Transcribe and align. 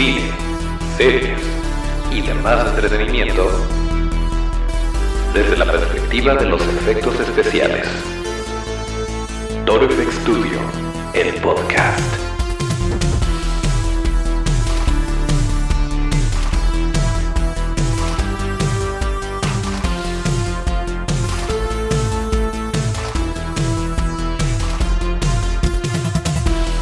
cine, 0.00 0.30
series 0.96 1.38
y 2.10 2.22
demás 2.22 2.68
entretenimiento 2.68 3.50
desde 5.34 5.58
la 5.58 5.66
perspectiva 5.66 6.34
de 6.36 6.46
los 6.46 6.62
efectos 6.62 7.20
especiales. 7.20 7.86
Toro 9.66 9.86
Studio, 9.90 10.58
el 11.12 11.34
podcast. 11.42 12.00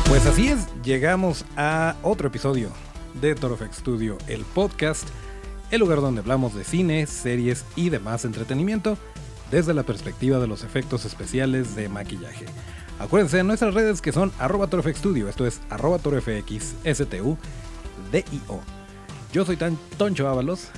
Pues 0.07 0.25
así 0.25 0.47
es, 0.51 0.69
llegamos 0.85 1.45
a 1.57 1.97
otro 2.05 2.29
episodio 2.29 2.71
de 3.21 3.35
Torofx 3.35 3.77
Studio, 3.77 4.19
el 4.27 4.43
podcast, 4.43 5.09
el 5.71 5.81
lugar 5.81 6.01
donde 6.01 6.21
hablamos 6.21 6.55
de 6.55 6.65
cine, 6.65 7.07
series 7.07 7.65
y 7.77 7.91
demás 7.91 8.25
entretenimiento 8.25 8.97
desde 9.51 9.75
la 9.75 9.83
perspectiva 9.83 10.39
de 10.39 10.47
los 10.47 10.65
efectos 10.65 11.05
especiales 11.05 11.75
de 11.75 11.89
maquillaje. 11.89 12.47
Acuérdense 12.99 13.39
de 13.39 13.45
nuestras 13.45 13.75
redes 13.75 14.01
que 14.01 14.13
son 14.13 14.33
arroba 14.39 14.69
Studio, 14.95 15.29
esto 15.29 15.47
es 15.47 15.61
arroba 15.71 15.99
D-I-O. 18.13 18.61
Yo 19.33 19.45
soy 19.45 19.57
tan 19.57 19.79
Toncho 19.97 20.29
Ábalos 20.29 20.69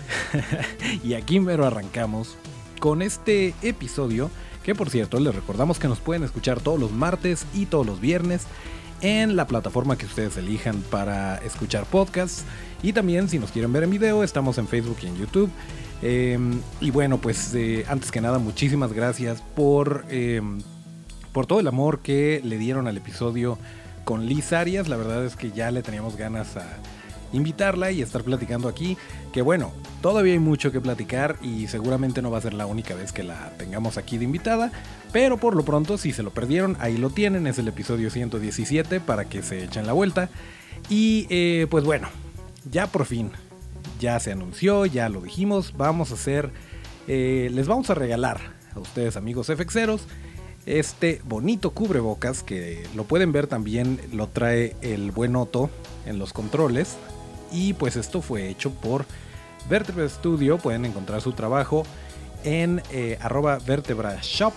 y 1.05 1.15
aquí 1.15 1.41
mero 1.41 1.67
arrancamos 1.67 2.37
con 2.81 3.03
este 3.03 3.55
episodio 3.63 4.31
que 4.63 4.75
por 4.75 4.91
cierto 4.91 5.21
les 5.21 5.35
recordamos 5.35 5.79
que 5.79 5.89
nos 5.89 6.01
pueden 6.01 6.25
escuchar 6.25 6.61
todos 6.61 6.81
los 6.81 6.93
martes 6.93 7.47
y 7.55 7.67
todos 7.67 7.87
los 7.87 8.01
viernes 8.01 8.47
en 9.01 9.37
la 9.37 9.47
plataforma 9.47 9.97
que 9.97 10.07
ustedes 10.07 10.37
elijan 10.37 10.83
para 10.91 11.37
escuchar 11.39 11.85
podcasts. 11.85 12.45
Y 12.83 12.93
también 12.93 13.29
si 13.29 13.39
nos 13.39 13.51
quieren 13.51 13.73
ver 13.73 13.85
en 13.85 13.91
video, 13.91 14.25
estamos 14.25 14.59
en 14.59 14.69
Facebook 14.69 14.99
y 15.03 15.07
en 15.07 15.17
YouTube. 15.17 15.51
Eh, 16.03 16.39
y 16.81 16.91
bueno, 16.91 17.19
pues 17.19 17.55
eh, 17.55 17.85
antes 17.89 18.11
que 18.11 18.21
nada, 18.21 18.39
muchísimas 18.39 18.93
gracias 18.93 19.43
por, 19.55 20.05
eh, 20.09 20.41
por 21.33 21.47
todo 21.47 21.61
el 21.61 21.69
amor 21.69 22.01
que 22.01 22.41
le 22.45 22.59
dieron 22.59 22.87
al 22.87 22.97
episodio 22.97 23.59
con 24.05 24.27
Liz 24.27 24.53
Arias. 24.53 24.89
La 24.89 24.97
verdad 24.97 25.25
es 25.25 25.37
que 25.37 25.51
ya 25.51 25.71
le 25.71 25.83
teníamos 25.83 26.17
ganas 26.17 26.57
a 26.57 26.67
invitarla 27.33 27.91
y 27.91 28.03
estar 28.03 28.23
platicando 28.23 28.69
aquí. 28.69 28.97
Que 29.33 29.43
bueno, 29.43 29.73
todavía 30.03 30.33
hay 30.33 30.39
mucho 30.39 30.73
que 30.73 30.81
platicar 30.81 31.37
y 31.43 31.69
seguramente 31.69 32.23
no 32.23 32.31
va 32.31 32.39
a 32.39 32.43
ser 32.43 32.55
la 32.55 32.67
única 32.67 32.95
vez 32.95 33.13
que 33.13 33.23
la 33.23 33.51
tengamos 33.59 33.99
aquí 33.99 34.19
de 34.19 34.25
invitada. 34.25 34.73
Pero 35.13 35.39
por 35.39 35.57
lo 35.57 35.65
pronto, 35.65 35.99
si 35.99 36.13
se 36.13 36.23
lo 36.23 36.31
perdieron, 36.31 36.77
ahí 36.81 36.97
lo 36.97 37.11
tienen. 37.11 37.47
Es 37.47 37.59
el 37.59 37.69
episodio 37.69 38.11
117 38.11 39.01
para 39.01 39.27
que 39.27 39.43
se 39.43 39.65
echen 39.65 39.87
la 39.87 39.93
vuelta. 39.93 40.29
Y 40.89 41.27
eh, 41.31 41.67
pues 41.71 41.85
bueno, 41.85 42.09
ya 42.71 42.87
por 42.87 43.05
fin, 43.05 43.31
ya 43.99 44.19
se 44.21 44.33
anunció, 44.33 44.87
ya 44.87 45.09
lo 45.09 45.21
dijimos. 45.21 45.75
Vamos 45.77 46.11
a 46.11 46.15
hacer, 46.15 46.51
eh, 47.09 47.49
les 47.53 47.67
vamos 47.67 47.91
a 47.91 47.95
regalar 47.95 48.41
a 48.75 48.81
ustedes 48.81 49.17
amigos 49.17 49.49
FXeros 49.49 50.07
este 50.67 51.21
bonito 51.25 51.71
cubrebocas 51.71 52.43
que 52.43 52.87
lo 52.95 53.05
pueden 53.05 53.33
ver 53.33 53.47
también, 53.47 54.01
lo 54.13 54.29
trae 54.29 54.77
el 54.83 55.11
buen 55.11 55.37
Otto 55.37 55.71
en 56.07 56.19
los 56.19 56.33
controles. 56.33 56.97
Y 57.53 57.73
pues 57.75 57.97
esto 57.97 58.23
fue 58.23 58.49
hecho 58.49 58.71
por 58.71 59.05
Vertebra 59.69 60.09
Studio. 60.09 60.59
Pueden 60.59 60.85
encontrar 60.85 61.21
su 61.21 61.33
trabajo 61.33 61.85
en 62.45 62.83
eh, 62.93 63.19
arroba 63.21 63.59
vertebra 63.59 64.19
shop. 64.23 64.53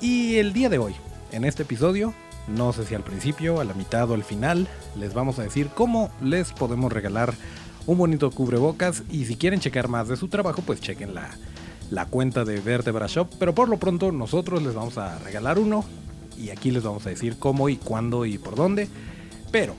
Y 0.00 0.36
el 0.36 0.52
día 0.52 0.68
de 0.68 0.78
hoy, 0.78 0.94
en 1.30 1.44
este 1.44 1.62
episodio, 1.62 2.14
no 2.48 2.72
sé 2.72 2.84
si 2.84 2.94
al 2.94 3.04
principio, 3.04 3.60
a 3.60 3.64
la 3.64 3.74
mitad 3.74 4.10
o 4.10 4.14
al 4.14 4.24
final, 4.24 4.68
les 4.96 5.14
vamos 5.14 5.38
a 5.38 5.42
decir 5.42 5.68
cómo 5.68 6.10
les 6.20 6.52
podemos 6.52 6.92
regalar 6.92 7.34
un 7.86 7.98
bonito 7.98 8.30
cubrebocas. 8.30 9.02
Y 9.10 9.26
si 9.26 9.36
quieren 9.36 9.60
checar 9.60 9.88
más 9.88 10.08
de 10.08 10.16
su 10.16 10.28
trabajo, 10.28 10.62
pues 10.62 10.80
chequen 10.80 11.14
la, 11.14 11.30
la 11.90 12.06
cuenta 12.06 12.44
de 12.44 12.60
Vertebra 12.60 13.06
Shop. 13.06 13.28
Pero 13.38 13.54
por 13.54 13.68
lo 13.68 13.78
pronto 13.78 14.12
nosotros 14.12 14.62
les 14.62 14.74
vamos 14.74 14.98
a 14.98 15.18
regalar 15.18 15.58
uno. 15.58 15.84
Y 16.36 16.50
aquí 16.50 16.70
les 16.70 16.82
vamos 16.82 17.06
a 17.06 17.10
decir 17.10 17.36
cómo 17.38 17.68
y 17.68 17.76
cuándo 17.76 18.26
y 18.26 18.38
por 18.38 18.56
dónde. 18.56 18.88
Pero 19.52 19.76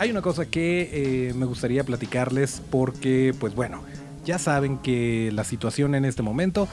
hay 0.00 0.10
una 0.10 0.22
cosa 0.22 0.46
que 0.46 1.28
eh, 1.28 1.34
me 1.34 1.44
gustaría 1.44 1.84
platicarles 1.84 2.62
porque, 2.70 3.34
pues 3.38 3.54
bueno, 3.54 3.82
ya 4.24 4.38
saben 4.38 4.78
que 4.78 5.30
la 5.34 5.44
situación 5.44 5.94
en 5.94 6.06
este 6.06 6.22
momento 6.22 6.68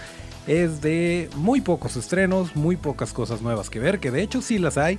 es 0.47 0.79
de 0.79 1.29
muy 1.35 1.59
pocos 1.59 1.97
estrenos, 1.97 2.55
muy 2.55 2.77
pocas 2.77 3.11
cosas 3.11 3.41
nuevas 3.41 3.69
que 3.69 3.79
ver, 3.79 3.99
que 3.99 4.11
de 4.11 4.21
hecho 4.21 4.41
sí 4.41 4.59
las 4.59 4.77
hay. 4.77 4.97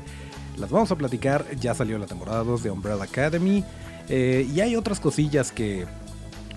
Las 0.58 0.68
vamos 0.68 0.90
a 0.90 0.96
platicar, 0.96 1.46
ya 1.58 1.74
salió 1.74 1.96
la 1.96 2.04
temporada 2.04 2.44
2 2.44 2.64
de 2.64 2.70
Umbrella 2.70 3.02
Academy 3.02 3.64
eh, 4.10 4.46
y 4.54 4.60
hay 4.60 4.76
otras 4.76 5.00
cosillas 5.00 5.50
que 5.50 5.86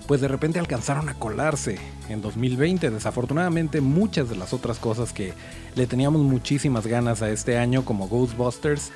pues 0.06 0.20
de 0.20 0.28
repente 0.28 0.58
alcanzaron 0.58 1.08
a 1.08 1.14
colarse 1.14 1.78
en 2.10 2.20
2020. 2.20 2.90
Desafortunadamente 2.90 3.80
muchas 3.80 4.28
de 4.28 4.36
las 4.36 4.52
otras 4.52 4.78
cosas 4.78 5.14
que 5.14 5.32
le 5.74 5.86
teníamos 5.86 6.20
muchísimas 6.20 6.86
ganas 6.86 7.22
a 7.22 7.30
este 7.30 7.56
año 7.56 7.82
como 7.82 8.08
Ghostbusters 8.08 8.92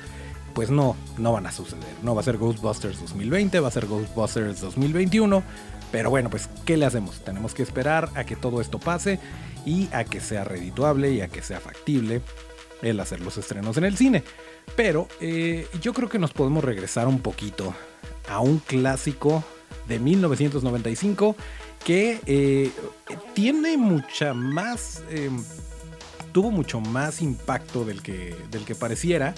pues 0.57 0.71
no, 0.71 0.95
no 1.19 1.33
van 1.33 1.45
a 1.45 1.51
suceder. 1.51 1.85
No 2.01 2.15
va 2.15 2.21
a 2.21 2.23
ser 2.23 2.39
Ghostbusters 2.39 2.99
2020, 2.99 3.59
va 3.59 3.67
a 3.67 3.71
ser 3.71 3.85
Ghostbusters 3.85 4.59
2021. 4.59 5.43
Pero 5.91 6.09
bueno, 6.09 6.31
pues 6.31 6.49
¿qué 6.65 6.77
le 6.77 6.87
hacemos? 6.87 7.23
Tenemos 7.23 7.53
que 7.53 7.61
esperar 7.61 8.09
a 8.15 8.23
que 8.23 8.35
todo 8.35 8.59
esto 8.59 8.79
pase 8.79 9.19
y 9.67 9.87
a 9.93 10.03
que 10.03 10.19
sea 10.19 10.45
redituable 10.45 11.11
y 11.11 11.21
a 11.21 11.27
que 11.27 11.43
sea 11.43 11.59
factible 11.59 12.23
el 12.81 12.99
hacer 12.99 13.21
los 13.21 13.37
estrenos 13.37 13.77
en 13.77 13.83
el 13.83 13.97
cine. 13.97 14.23
Pero 14.75 15.07
eh, 15.21 15.67
yo 15.79 15.93
creo 15.93 16.09
que 16.09 16.17
nos 16.17 16.33
podemos 16.33 16.63
regresar 16.63 17.07
un 17.07 17.19
poquito 17.19 17.75
a 18.27 18.39
un 18.39 18.57
clásico 18.57 19.43
de 19.87 19.99
1995 19.99 21.35
que 21.85 22.19
eh, 22.25 22.71
tiene 23.35 23.77
mucha 23.77 24.33
más... 24.33 25.03
Eh, 25.11 25.29
tuvo 26.31 26.49
mucho 26.49 26.79
más 26.81 27.21
impacto 27.21 27.85
del 27.85 28.01
que, 28.01 28.35
del 28.49 28.65
que 28.65 28.73
pareciera 28.73 29.35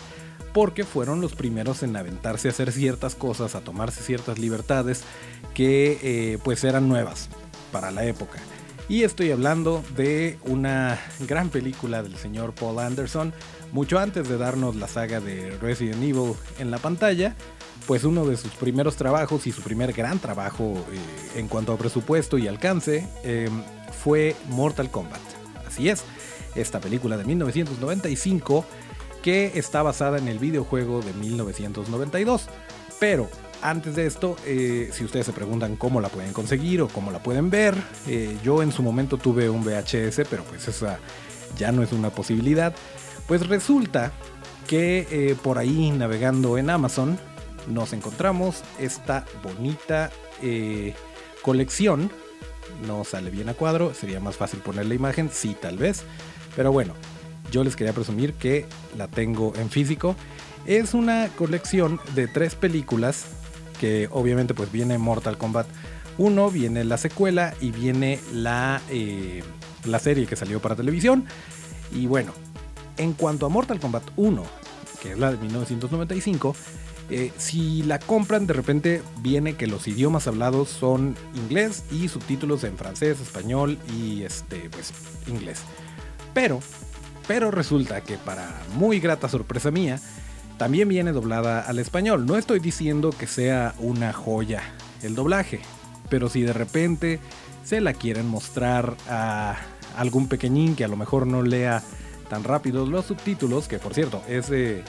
porque 0.54 0.84
fueron 0.84 1.22
los 1.22 1.36
primeros 1.36 1.84
en 1.84 1.96
aventarse 1.96 2.48
a 2.48 2.52
hacer 2.52 2.72
ciertas 2.72 3.16
cosas, 3.16 3.56
a 3.56 3.62
tomarse 3.62 4.02
ciertas 4.02 4.40
libertades 4.40 5.04
que 5.54 6.00
eh, 6.02 6.38
pues 6.44 6.64
eran 6.64 6.88
nuevas 6.88 7.30
para 7.72 7.92
la 7.92 8.06
época. 8.06 8.40
Y 8.88 9.04
estoy 9.04 9.30
hablando 9.30 9.84
de 9.96 10.40
una 10.46 11.00
gran 11.28 11.50
película 11.50 12.02
del 12.02 12.16
señor 12.18 12.54
Paul 12.56 12.80
Anderson, 12.80 13.34
mucho 13.72 14.00
antes 14.00 14.28
de 14.28 14.38
darnos 14.40 14.76
la 14.76 14.88
saga 14.88 15.20
de 15.20 15.56
Resident 15.62 16.02
Evil 16.02 16.34
en 16.58 16.72
la 16.72 16.80
pantalla, 16.80 17.36
pues 17.86 18.04
uno 18.04 18.26
de 18.26 18.36
sus 18.36 18.52
primeros 18.54 18.96
trabajos 18.96 19.46
y 19.46 19.52
su 19.52 19.62
primer 19.62 19.94
gran 19.94 20.18
trabajo 20.18 20.74
eh, 20.92 21.40
en 21.40 21.48
cuanto 21.48 21.74
a 21.74 21.78
presupuesto 21.78 22.40
y 22.40 22.48
alcance 22.48 23.08
eh, 23.24 23.50
fue 24.04 24.36
Mortal 24.50 24.90
Kombat. 24.90 25.22
Así 25.68 25.88
es, 25.88 26.04
esta 26.56 26.80
película 26.80 27.16
de 27.16 27.26
1995 27.26 28.66
que 29.22 29.52
está 29.56 29.84
basada 29.84 30.18
en 30.18 30.28
el 30.28 30.40
videojuego 30.40 31.02
de 31.02 31.14
1992. 31.14 32.48
Pero 33.00 33.30
antes 33.62 33.96
de 33.96 34.06
esto, 34.06 34.38
eh, 34.46 34.90
si 34.94 35.04
ustedes 35.04 35.26
se 35.26 35.34
preguntan 35.34 35.76
cómo 35.76 36.00
la 36.00 36.10
pueden 36.10 36.32
conseguir 36.32 36.82
o 36.82 36.88
cómo 36.88 37.12
la 37.12 37.22
pueden 37.22 37.50
ver, 37.50 37.76
eh, 38.08 38.38
yo 38.44 38.64
en 38.64 38.72
su 38.72 38.84
momento 38.84 39.18
tuve 39.18 39.50
un 39.50 39.64
VHS, 39.64 40.22
pero 40.30 40.44
pues 40.44 40.68
esa 40.68 41.00
ya 41.58 41.72
no 41.72 41.84
es 41.84 41.92
una 41.92 42.10
posibilidad. 42.10 42.74
Pues 43.28 43.48
resulta 43.48 44.14
que 44.66 45.08
eh, 45.12 45.36
por 45.42 45.58
ahí 45.58 45.92
navegando 45.92 46.58
en 46.58 46.70
Amazon 46.70 47.20
nos 47.68 47.92
encontramos 47.94 48.64
esta 48.80 49.26
bonita 49.44 50.10
colección. 51.42 52.10
No 52.88 53.04
sale 53.04 53.30
bien 53.30 53.50
a 53.50 53.56
cuadro, 53.56 53.94
sería 53.94 54.22
más 54.22 54.38
fácil 54.38 54.62
poner 54.62 54.86
la 54.86 54.96
imagen, 54.96 55.30
sí 55.32 55.56
tal 55.60 55.78
vez. 55.78 56.04
Pero 56.56 56.72
bueno, 56.72 56.94
yo 57.52 57.64
les 57.64 57.76
quería 57.76 57.94
presumir 57.94 58.34
que 58.34 58.66
la 58.98 59.08
tengo 59.08 59.54
en 59.56 59.70
físico. 59.70 60.16
Es 60.66 60.94
una 60.94 61.30
colección 61.38 62.00
de 62.16 62.28
tres 62.28 62.56
películas 62.56 63.26
que 63.80 64.10
obviamente 64.12 64.54
pues 64.54 64.72
viene 64.72 64.98
Mortal 64.98 65.38
Kombat 65.38 65.68
1, 66.18 66.52
viene 66.52 66.84
la 66.84 66.98
secuela 66.98 67.54
y 67.62 67.72
viene 67.72 68.20
la, 68.34 68.82
eh, 68.90 69.42
la 69.86 70.00
serie 70.00 70.28
que 70.28 70.36
salió 70.36 70.62
para 70.62 70.76
televisión. 70.76 71.26
Y 71.94 72.06
bueno, 72.06 72.34
en 72.98 73.14
cuanto 73.14 73.46
a 73.46 73.50
Mortal 73.50 73.80
Kombat 73.80 74.04
1, 74.18 74.44
que 75.02 75.14
es 75.14 75.18
la 75.18 75.32
de 75.32 75.38
1995, 75.38 76.56
eh, 77.10 77.32
si 77.38 77.82
la 77.84 77.98
compran 77.98 78.46
de 78.46 78.54
repente 78.54 79.02
viene 79.22 79.56
que 79.56 79.66
los 79.66 79.88
idiomas 79.88 80.28
hablados 80.28 80.70
son 80.70 81.16
inglés 81.34 81.84
y 81.90 82.08
subtítulos 82.08 82.64
en 82.64 82.78
francés, 82.78 83.20
español 83.20 83.80
y 83.98 84.24
este 84.24 84.70
pues 84.70 84.94
inglés. 85.26 85.62
Pero 86.36 86.60
pero 87.30 87.52
resulta 87.52 88.02
que 88.02 88.18
para 88.18 88.60
muy 88.74 89.00
grata 89.00 89.30
sorpresa 89.30 89.70
mía, 89.70 90.00
también 90.58 90.90
viene 90.90 91.12
doblada 91.12 91.62
al 91.62 91.78
español. 91.78 92.26
No 92.26 92.38
estoy 92.38 92.60
diciendo 92.60 93.12
que 93.12 93.28
sea 93.28 93.76
una 93.78 94.14
joya 94.14 94.64
el 95.04 95.14
doblaje, 95.14 95.60
pero 96.10 96.28
si 96.28 96.42
de 96.42 96.54
repente 96.54 97.20
se 97.64 97.82
la 97.82 97.94
quieren 97.94 98.28
mostrar 98.28 98.98
a 99.08 99.58
algún 99.96 100.28
pequeñín 100.28 100.76
que 100.76 100.84
a 100.84 100.88
lo 100.88 100.98
mejor 100.98 101.28
no 101.28 101.44
lea 101.44 101.84
tan 102.32 102.44
rápido 102.44 102.88
los 102.88 103.06
subtítulos, 103.06 103.68
que 103.68 103.78
por 103.78 103.94
cierto 103.94 104.24
es 104.28 104.50
de, 104.50 104.84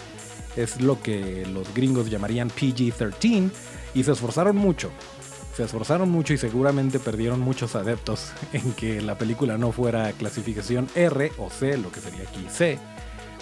Es 0.56 0.81
lo 0.81 0.98
que 1.02 1.44
los 1.44 1.75
gringos 1.75 2.08
llamarían 2.08 2.48
PG-13 2.48 3.50
y 3.93 4.02
se 4.02 4.12
esforzaron 4.12 4.56
mucho. 4.56 4.90
Se 5.56 5.64
esforzaron 5.64 6.11
mucho 6.11 6.32
y 6.32 6.38
seguramente 6.38 6.99
perdieron 6.99 7.41
muchos 7.41 7.75
adeptos 7.75 8.32
en 8.52 8.73
que 8.73 9.00
la 9.00 9.19
película 9.19 9.58
no 9.58 9.73
fuera 9.73 10.12
clasificación 10.12 10.88
R 10.94 11.32
o 11.38 11.50
C, 11.50 11.76
lo 11.79 11.91
que 11.91 12.00
sería 12.00 12.23
aquí 12.23 12.47
C. 12.50 12.79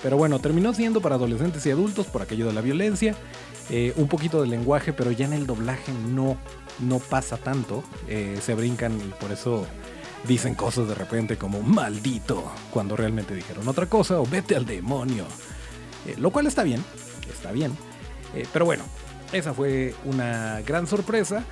Pero 0.03 0.17
bueno, 0.17 0.39
terminó 0.39 0.73
siendo 0.75 1.01
para 1.01 1.17
adolescentes 1.17 1.67
y 1.67 1.71
adultos 1.71 2.07
por 2.07 2.23
aquello 2.23 2.47
de 2.47 2.53
la 2.53 2.61
violencia, 2.61 3.17
eh, 3.71 3.93
un 3.97 4.09
poquito 4.09 4.41
de 4.41 4.49
lenguaje, 4.49 4.93
pero 4.93 5.11
ya 5.11 5.27
en 5.27 5.33
el 5.33 5.47
doblaje 5.47 5.93
no, 5.93 6.37
no 6.79 6.99
pasa 7.01 7.37
tanto. 7.37 7.83
Eh, 8.07 8.39
se 8.41 8.55
brincan 8.55 8.99
y 8.99 9.11
por 9.21 9.33
eso 9.33 9.67
dicen 10.27 10.55
cosas 10.55 10.89
de 10.89 10.95
repente 10.95 11.37
como 11.37 11.63
maldito, 11.63 12.51
cuando 12.71 12.97
realmente 12.97 13.35
dijeron 13.35 13.67
otra 13.69 13.87
cosa 13.87 14.21
o 14.21 14.27
vete 14.27 14.55
al 14.57 14.67
demonio. 14.67 15.25
Eh, 16.07 16.15
lo 16.19 16.31
cual 16.31 16.47
está 16.47 16.63
bien, 16.63 16.83
está 17.31 17.51
bien. 17.51 17.77
pero 18.53 18.65
bueno, 18.65 18.85
esa 19.33 19.53
fue 19.53 19.95
una 20.05 20.61
gran 20.63 20.87
sorpresa. 20.87 21.45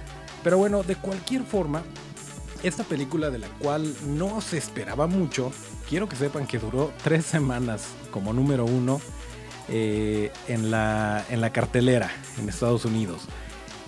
Pero 0.46 0.58
bueno, 0.58 0.84
de 0.84 0.94
cualquier 0.94 1.42
forma, 1.42 1.82
esta 2.62 2.84
película 2.84 3.30
de 3.30 3.40
la 3.40 3.48
cual 3.58 3.92
no 4.06 4.40
se 4.40 4.56
esperaba 4.56 5.08
mucho, 5.08 5.50
quiero 5.88 6.08
que 6.08 6.14
sepan 6.14 6.46
que 6.46 6.60
duró 6.60 6.92
tres 7.02 7.26
semanas 7.26 7.88
como 8.12 8.32
número 8.32 8.64
uno 8.64 9.00
eh, 9.68 10.30
en, 10.46 10.70
la, 10.70 11.24
en 11.30 11.40
la 11.40 11.50
cartelera 11.50 12.12
en 12.38 12.48
Estados 12.48 12.84
Unidos. 12.84 13.22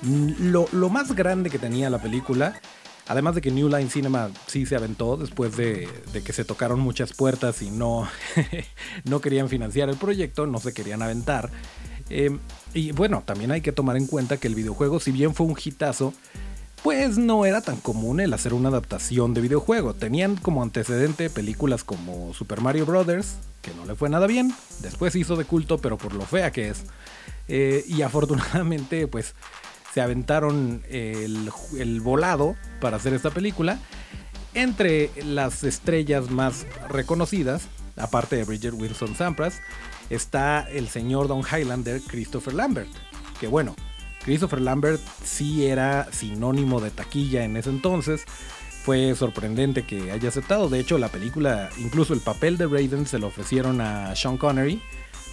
Lo, 0.02 0.66
más 0.90 1.14
grande 1.14 1.48
que 1.48 1.60
tenía 1.60 1.90
la 1.90 2.02
película, 2.02 2.60
además 3.06 3.36
de 3.36 3.40
que 3.40 3.52
New 3.52 3.68
Line 3.68 3.88
Cinema 3.88 4.28
sí 4.48 4.66
se 4.66 4.74
aventó 4.74 5.16
después 5.16 5.56
de, 5.56 5.88
que 6.12 6.32
se 6.32 6.44
tocaron 6.44 6.80
muchas 6.80 7.12
puertas 7.12 7.62
y 7.62 7.70
no, 7.70 8.08
no 9.04 9.20
querían 9.20 9.48
financiar 9.48 9.90
el 9.90 9.96
proyecto, 9.96 10.44
no 10.48 10.58
se 10.58 10.74
querían 10.74 11.02
aventar. 11.02 11.52
Eh, 12.10 12.36
y 12.74 12.90
bueno, 12.90 13.22
también 13.24 13.52
hay 13.52 13.60
que 13.60 13.70
tomar 13.70 13.96
en 13.96 14.08
cuenta 14.08 14.38
que 14.38 14.48
el 14.48 14.56
videojuego, 14.56 14.98
si 14.98 15.12
bien 15.12 15.36
fue 15.36 15.46
un 15.46 15.56
hitazo, 15.62 16.14
pues 16.82 17.18
no 17.18 17.44
era 17.44 17.60
tan 17.60 17.76
común 17.76 18.20
el 18.20 18.32
hacer 18.32 18.54
una 18.54 18.68
adaptación 18.68 19.34
de 19.34 19.40
videojuego. 19.40 19.94
Tenían 19.94 20.36
como 20.36 20.62
antecedente 20.62 21.30
películas 21.30 21.84
como 21.84 22.32
Super 22.34 22.60
Mario 22.60 22.86
Bros., 22.86 23.06
que 23.62 23.74
no 23.74 23.84
le 23.84 23.94
fue 23.94 24.08
nada 24.08 24.26
bien, 24.26 24.54
después 24.80 25.16
hizo 25.16 25.36
de 25.36 25.44
culto, 25.44 25.78
pero 25.78 25.98
por 25.98 26.14
lo 26.14 26.24
fea 26.24 26.52
que 26.52 26.68
es. 26.68 26.84
Eh, 27.48 27.84
y 27.88 28.02
afortunadamente, 28.02 29.06
pues 29.08 29.34
se 29.92 30.00
aventaron 30.00 30.82
el, 30.88 31.50
el 31.78 32.00
volado 32.00 32.54
para 32.80 32.96
hacer 32.98 33.14
esta 33.14 33.30
película. 33.30 33.78
Entre 34.54 35.10
las 35.24 35.64
estrellas 35.64 36.30
más 36.30 36.66
reconocidas, 36.88 37.62
aparte 37.96 38.36
de 38.36 38.44
Bridget 38.44 38.74
Wilson 38.74 39.16
Sampras, 39.16 39.60
está 40.10 40.68
el 40.70 40.88
señor 40.88 41.28
Don 41.28 41.40
Highlander 41.40 42.00
Christopher 42.00 42.54
Lambert, 42.54 42.88
que 43.40 43.46
bueno, 43.46 43.74
Christopher 44.28 44.60
Lambert 44.60 45.00
sí 45.24 45.64
era 45.64 46.06
sinónimo 46.12 46.82
de 46.82 46.90
taquilla 46.90 47.44
en 47.44 47.56
ese 47.56 47.70
entonces. 47.70 48.26
Fue 48.84 49.14
sorprendente 49.14 49.86
que 49.86 50.12
haya 50.12 50.28
aceptado. 50.28 50.68
De 50.68 50.78
hecho, 50.78 50.98
la 50.98 51.08
película, 51.08 51.70
incluso 51.78 52.12
el 52.12 52.20
papel 52.20 52.58
de 52.58 52.66
Raiden 52.66 53.06
se 53.06 53.18
lo 53.18 53.28
ofrecieron 53.28 53.80
a 53.80 54.14
Sean 54.14 54.36
Connery. 54.36 54.82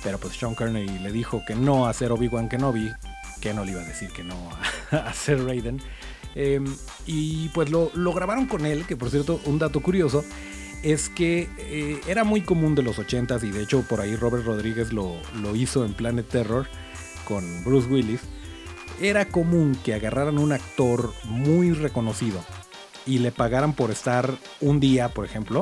Pero 0.01 0.17
pues 0.17 0.37
Sean 0.37 0.55
Connery 0.55 0.99
le 0.99 1.11
dijo 1.11 1.43
que 1.45 1.55
no 1.55 1.87
a 1.87 1.93
ser 1.93 2.13
Obi-Wan 2.13 2.47
Kenobi. 2.47 2.89
Que 3.41 3.53
no 3.53 3.65
le 3.65 3.73
iba 3.73 3.81
a 3.81 3.85
decir 3.85 4.11
que 4.11 4.23
no 4.23 4.37
a, 4.91 5.13
ser 5.13 5.43
Raiden. 5.43 5.81
Em, 6.33 6.65
y 7.05 7.49
pues 7.49 7.69
lo, 7.71 7.91
grabaron 8.13 8.45
con 8.45 8.65
él, 8.65 8.85
que 8.85 8.95
por 8.95 9.09
cierto, 9.09 9.41
un 9.43 9.59
dato 9.59 9.81
curioso 9.81 10.23
es 10.83 11.09
que 11.09 11.49
eh, 11.57 11.99
era 12.07 12.23
muy 12.23 12.39
común 12.39 12.75
de 12.75 12.83
los 12.83 12.97
80s 12.97 13.43
y 13.43 13.51
de 13.51 13.61
hecho 13.61 13.81
por 13.81 13.99
ahí 13.99 14.15
Robert 14.15 14.45
Rodríguez 14.45 14.93
lo, 14.93 15.17
lo 15.41 15.53
hizo 15.53 15.83
en 15.83 15.93
Planet 15.93 16.29
Terror 16.29 16.65
con 17.25 17.43
Bruce 17.65 17.89
Willis 17.89 18.21
era 19.01 19.25
común 19.25 19.77
que 19.83 19.93
agarraran 19.93 20.37
un 20.37 20.51
actor 20.51 21.13
muy 21.25 21.71
reconocido 21.71 22.39
y 23.05 23.19
le 23.19 23.31
pagaran 23.31 23.73
por 23.73 23.91
estar 23.91 24.33
un 24.61 24.79
día, 24.79 25.09
por 25.09 25.25
ejemplo. 25.25 25.61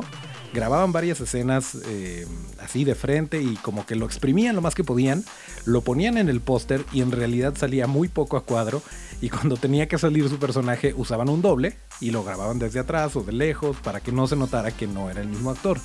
Grababan 0.52 0.92
varias 0.92 1.20
escenas 1.20 1.76
eh, 1.86 2.26
así 2.60 2.84
de 2.84 2.94
frente 2.94 3.42
y 3.42 3.56
como 3.56 3.86
que 3.86 3.96
lo 3.96 4.06
exprimían 4.06 4.54
lo 4.54 4.62
más 4.62 4.74
que 4.74 4.84
podían, 4.84 5.24
lo 5.64 5.80
ponían 5.80 6.16
en 6.16 6.28
el 6.28 6.40
póster 6.40 6.84
y 6.92 7.02
en 7.02 7.10
realidad 7.10 7.54
salía 7.56 7.88
muy 7.88 8.08
poco 8.08 8.36
a 8.36 8.44
cuadro 8.44 8.80
y 9.20 9.30
cuando 9.30 9.56
tenía 9.56 9.88
que 9.88 9.98
salir 9.98 10.28
su 10.28 10.38
personaje 10.38 10.94
usaban 10.96 11.28
un 11.28 11.42
doble 11.42 11.76
y 12.00 12.10
lo 12.10 12.22
grababan 12.22 12.60
desde 12.60 12.78
atrás 12.78 13.16
o 13.16 13.22
de 13.22 13.32
lejos 13.32 13.76
para 13.78 14.00
que 14.00 14.12
no 14.12 14.28
se 14.28 14.36
notara 14.36 14.70
que 14.70 14.86
no 14.86 15.10
era 15.10 15.22
el 15.22 15.28
mismo 15.28 15.50
actor. 15.50 15.78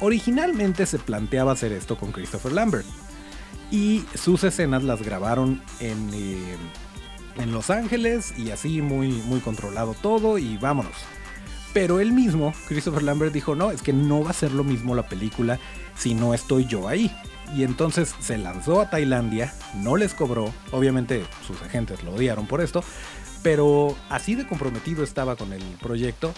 Originalmente 0.00 0.84
se 0.84 0.98
planteaba 0.98 1.52
hacer 1.52 1.70
esto 1.70 1.96
con 1.96 2.10
Christopher 2.10 2.50
Lambert, 2.50 2.86
y 3.70 4.04
sus 4.14 4.44
escenas 4.44 4.82
las 4.82 5.02
grabaron 5.02 5.62
en, 5.80 6.10
eh, 6.12 6.56
en 7.36 7.52
Los 7.52 7.70
Ángeles 7.70 8.34
y 8.38 8.50
así 8.50 8.82
muy, 8.82 9.08
muy 9.08 9.40
controlado 9.40 9.94
todo 9.94 10.38
y 10.38 10.56
vámonos. 10.58 10.92
Pero 11.72 12.00
él 12.00 12.12
mismo, 12.12 12.52
Christopher 12.68 13.02
Lambert, 13.02 13.32
dijo, 13.32 13.54
no, 13.54 13.70
es 13.70 13.82
que 13.82 13.94
no 13.94 14.22
va 14.22 14.30
a 14.30 14.34
ser 14.34 14.52
lo 14.52 14.62
mismo 14.62 14.94
la 14.94 15.08
película 15.08 15.58
si 15.96 16.14
no 16.14 16.34
estoy 16.34 16.66
yo 16.66 16.86
ahí. 16.86 17.10
Y 17.56 17.64
entonces 17.64 18.14
se 18.20 18.38
lanzó 18.38 18.80
a 18.80 18.90
Tailandia, 18.90 19.52
no 19.76 19.96
les 19.96 20.14
cobró, 20.14 20.52
obviamente 20.70 21.24
sus 21.46 21.60
agentes 21.62 22.02
lo 22.02 22.14
odiaron 22.14 22.46
por 22.46 22.60
esto, 22.60 22.82
pero 23.42 23.94
así 24.08 24.34
de 24.34 24.46
comprometido 24.46 25.02
estaba 25.02 25.36
con 25.36 25.52
el 25.52 25.62
proyecto, 25.80 26.32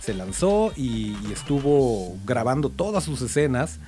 se 0.00 0.14
lanzó 0.14 0.72
y, 0.76 1.16
estuvo 1.32 2.16
grabando 2.24 2.68
todas 2.68 3.04
sus 3.04 3.20
escenas 3.22 3.80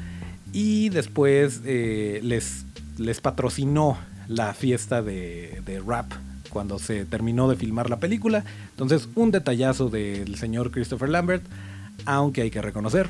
y 0.52 0.88
después 0.90 1.60
eh, 1.64 2.20
les 2.22 2.64
les 2.98 3.20
patrocinó 3.20 3.98
la 4.28 4.54
fiesta 4.54 5.02
de, 5.02 5.82
rap 5.86 6.12
cuando 6.50 6.78
se 6.78 7.04
terminó 7.04 7.48
de 7.48 7.56
filmar 7.56 7.88
la 7.88 7.98
película. 7.98 8.44
Entonces, 8.70 9.08
un 9.14 9.30
detallazo 9.30 9.88
del 9.88 10.36
señor 10.36 10.70
Christopher 10.70 11.08
Lambert, 11.08 11.44
aunque 12.04 12.42
hay 12.42 12.50
que 12.50 12.62
reconocer, 12.62 13.08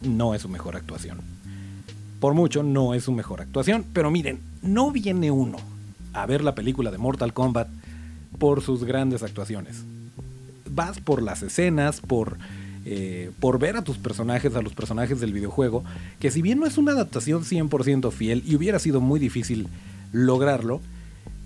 no 0.00 0.34
es 0.34 0.42
su 0.42 0.48
mejor 0.48 0.76
actuación. 0.76 1.18
Por 2.20 2.34
mucho, 2.34 2.62
no 2.62 2.94
es 2.94 3.04
su 3.04 3.12
mejor 3.12 3.40
actuación, 3.40 3.84
pero 3.92 4.10
miren, 4.10 4.40
no 4.62 4.90
viene 4.90 5.30
uno 5.30 5.58
a 6.12 6.26
ver 6.26 6.42
la 6.42 6.54
película 6.54 6.90
de 6.90 6.98
Mortal 6.98 7.32
Kombat 7.32 7.68
por 8.38 8.62
sus 8.62 8.84
grandes 8.84 9.22
actuaciones. 9.22 9.82
Vas 10.70 11.00
por 11.00 11.22
las 11.22 11.42
escenas, 11.42 12.00
por 12.00 12.38
eh, 12.84 13.30
por 13.40 13.58
ver 13.58 13.76
a 13.76 13.82
tus 13.82 13.98
personajes, 13.98 14.54
a 14.54 14.62
los 14.62 14.74
personajes 14.74 15.20
del 15.20 15.32
videojuego, 15.32 15.84
que 16.20 16.30
si 16.30 16.42
bien 16.42 16.58
no 16.58 16.66
es 16.66 16.78
una 16.78 16.92
adaptación 16.92 17.44
100% 17.44 18.10
fiel 18.10 18.42
y 18.46 18.56
hubiera 18.56 18.78
sido 18.78 19.00
muy 19.00 19.20
difícil 19.20 19.68
lograrlo, 20.12 20.80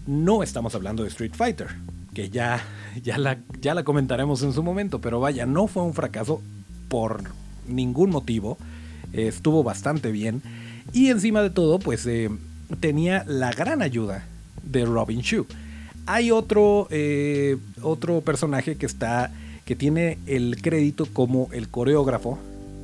no 0.07 0.43
estamos 0.43 0.75
hablando 0.75 1.03
de 1.03 1.09
Street 1.09 1.35
Fighter, 1.35 1.69
que 2.15 2.31
ya, 2.31 2.63
ya, 3.03 3.19
la, 3.19 3.39
ya 3.61 3.75
la 3.75 3.85
comentaremos 3.85 4.43
en 4.43 4.53
su 4.53 4.63
momento, 4.63 5.01
pero 5.01 5.21
vaya, 5.21 5.47
no 5.47 5.67
fue 5.67 5.83
un 5.83 5.95
fracaso 5.95 6.41
por 6.89 7.23
ningún 7.69 8.11
motivo, 8.11 8.57
estuvo 9.13 9.63
bastante 9.63 10.11
bien 10.11 10.43
y 10.93 11.11
encima 11.11 11.43
de 11.43 11.51
todo, 11.51 11.79
pues 11.79 12.07
eh, 12.07 12.31
tenía 12.81 13.25
la 13.27 13.53
gran 13.53 13.83
ayuda 13.83 14.25
de 14.63 14.85
Robin 14.85 15.21
Shue. 15.21 15.47
Hay 16.07 16.31
otro, 16.31 16.87
eh, 16.91 17.57
otro 17.83 18.21
personaje 18.21 18.77
que 18.77 18.87
está 18.87 19.33
que 19.67 19.77
tiene 19.77 20.17
el 20.27 20.63
crédito 20.63 21.07
como 21.13 21.49
el 21.53 21.69
coreógrafo, 21.69 22.39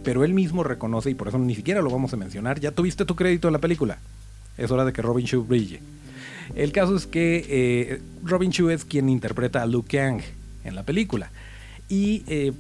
pero 0.05 0.25
él 0.25 0.35
mismo 0.35 0.65
reconoce, 0.65 1.11
y 1.11 1.15
por 1.15 1.29
eso 1.29 1.39
ni 1.39 1.55
siquiera 1.55 1.81
lo 1.81 1.89
vamos 1.89 2.13
a 2.13 2.17
mencionar, 2.17 2.61
ya 2.61 2.73
tuviste 2.73 3.05
tu 3.05 3.15
crédito 3.15 3.49
en 3.49 3.53
la 3.53 3.61
película. 3.61 3.99
Es 4.59 4.71
hora 4.71 4.85
de 4.85 4.93
que 4.93 5.01
Robin 5.01 5.25
Shue 5.25 5.45
brille. 5.47 5.81
El 6.57 6.73
caso 6.73 6.97
es 6.97 7.07
que 7.07 7.47
eh, 7.49 8.03
Robin 8.25 8.51
Shue 8.51 8.75
es 8.75 8.85
quien 8.85 9.09
interpreta 9.09 9.63
a 9.63 9.67
Liu 9.67 9.85
Kang 9.89 10.21
en 10.65 10.75
la 10.75 10.83
película. 10.83 11.31
Y 11.89 12.25
eh, 12.27 12.53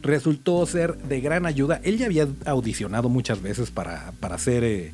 resultó 0.00 0.64
ser 0.64 0.96
de 0.96 1.20
gran 1.20 1.44
ayuda. 1.44 1.80
Él 1.82 1.98
ya 1.98 2.06
había 2.06 2.28
audicionado 2.46 3.08
muchas 3.08 3.42
veces 3.42 3.72
para, 3.72 4.12
para 4.20 4.38
ser 4.38 4.62
eh, 4.62 4.92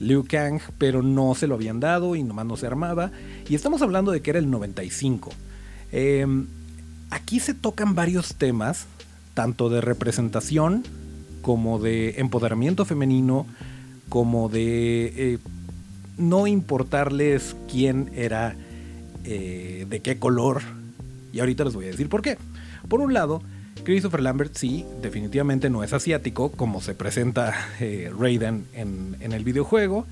Liu 0.00 0.24
Kang, 0.26 0.60
pero 0.78 1.02
no 1.02 1.34
se 1.34 1.46
lo 1.46 1.56
habían 1.56 1.78
dado 1.78 2.16
y 2.16 2.22
nomás 2.22 2.46
no 2.46 2.56
se 2.56 2.66
armaba. 2.66 3.10
Y 3.50 3.54
estamos 3.54 3.82
hablando 3.82 4.12
de 4.12 4.22
que 4.22 4.30
era 4.30 4.38
el 4.38 4.50
95. 4.50 5.30
Eh, 5.92 6.26
Aquí 7.10 7.40
se 7.40 7.54
tocan 7.54 7.94
varios 7.94 8.34
temas, 8.34 8.86
tanto 9.34 9.68
de 9.70 9.80
representación 9.80 10.84
como 11.42 11.78
de 11.78 12.16
empoderamiento 12.18 12.84
femenino, 12.84 13.46
como 14.08 14.48
de 14.48 15.12
eh, 15.16 15.38
no 16.16 16.46
importarles 16.46 17.56
quién 17.70 18.10
era, 18.14 18.56
eh, 19.24 19.86
de 19.88 20.00
qué 20.00 20.18
color. 20.18 20.62
Y 21.32 21.40
ahorita 21.40 21.64
les 21.64 21.74
voy 21.74 21.86
a 21.86 21.88
decir 21.88 22.08
por 22.08 22.22
qué. 22.22 22.36
Por 22.88 23.00
un 23.00 23.14
lado, 23.14 23.42
Christopher 23.84 24.20
Lambert 24.20 24.54
sí, 24.54 24.84
definitivamente 25.00 25.70
no 25.70 25.82
es 25.82 25.92
asiático, 25.92 26.50
como 26.50 26.80
se 26.80 26.94
presenta 26.94 27.54
eh, 27.80 28.12
Raiden 28.18 28.66
en, 28.74 29.16
en, 29.20 29.32
el 29.32 29.44
videojuego. 29.44 30.06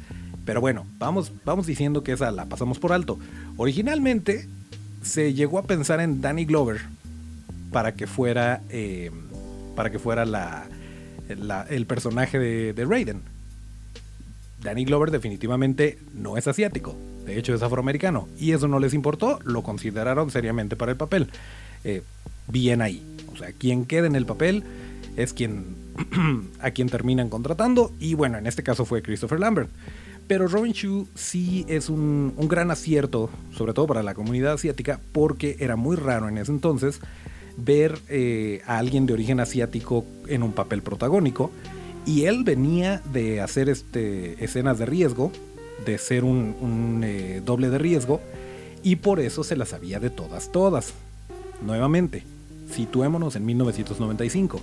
Pero 0.44 0.60
bueno, 0.60 0.86
vamos, 0.98 1.32
vamos 1.44 1.66
diciendo 1.66 2.02
que 2.04 2.12
esa 2.12 2.30
la 2.30 2.46
pasamos 2.46 2.78
por 2.78 2.92
alto. 2.92 3.18
Originalmente, 3.56 4.48
se 5.06 5.32
llegó 5.32 5.58
a 5.58 5.62
pensar 5.62 6.00
en 6.00 6.20
Danny 6.20 6.44
Glover 6.44 6.80
para 7.72 7.94
que 7.94 8.06
fuera, 8.06 8.62
eh, 8.70 9.10
para 9.74 9.90
que 9.90 9.98
fuera 9.98 10.24
la, 10.24 10.66
el 11.28 11.86
personaje 11.86 12.38
de, 12.38 12.84
Raiden. 12.84 13.22
Danny 14.62 14.84
Glover 14.84 15.10
definitivamente 15.10 15.98
no 16.14 16.36
es 16.36 16.48
asiático, 16.48 16.96
de 17.24 17.38
hecho 17.38 17.54
es 17.54 17.62
afroamericano, 17.62 18.28
y 18.38 18.52
eso 18.52 18.68
no 18.68 18.78
les 18.78 18.94
importó, 18.94 19.38
lo 19.44 19.62
consideraron 19.62 20.30
seriamente 20.30 20.76
para 20.76 20.92
el 20.92 20.98
papel. 20.98 21.28
Eh, 21.84 22.02
bien 22.48 22.82
ahí, 22.82 23.02
o 23.32 23.36
sea, 23.36 23.52
quien 23.52 23.84
quede 23.84 24.06
en 24.06 24.16
el 24.16 24.26
papel 24.26 24.64
es 25.16 25.32
quien 25.32 25.76
a 26.60 26.70
quien 26.70 26.88
terminan 26.88 27.28
contratando, 27.28 27.92
y 28.00 28.14
bueno, 28.14 28.38
en 28.38 28.46
este 28.46 28.62
caso 28.62 28.84
fue 28.84 29.02
Christopher 29.02 29.38
Lambert. 29.38 29.70
Pero 30.26 30.48
Robin 30.48 30.72
Chu 30.72 31.06
sí 31.14 31.64
es 31.68 31.88
un, 31.88 32.34
gran 32.48 32.70
acierto, 32.70 33.30
sobre 33.56 33.72
todo 33.72 33.86
para 33.86 34.02
la 34.02 34.14
comunidad 34.14 34.54
asiática, 34.54 35.00
porque 35.12 35.56
era 35.60 35.76
muy 35.76 35.96
raro 35.96 36.28
en 36.28 36.38
ese 36.38 36.50
entonces 36.50 37.00
ver 37.56 37.98
eh, 38.08 38.60
a 38.66 38.78
alguien 38.78 39.06
de 39.06 39.12
origen 39.12 39.40
asiático 39.40 40.04
en 40.26 40.42
un 40.42 40.52
papel 40.52 40.82
protagónico. 40.82 41.50
Y 42.04 42.24
él 42.24 42.44
venía 42.44 43.02
de 43.12 43.40
hacer 43.40 43.68
este, 43.68 44.42
escenas 44.44 44.78
de 44.78 44.86
riesgo, 44.86 45.32
de 45.84 45.98
ser 45.98 46.24
un, 46.24 47.02
eh, 47.04 47.40
doble 47.44 47.68
de 47.70 47.78
riesgo, 47.78 48.20
y 48.82 48.96
por 48.96 49.20
eso 49.20 49.44
se 49.44 49.56
las 49.56 49.70
sabía 49.70 50.00
de 50.00 50.10
todas, 50.10 50.50
todas. 50.50 50.92
Nuevamente, 51.64 52.24
situémonos 52.72 53.36
en 53.36 53.46
1995. 53.46 54.60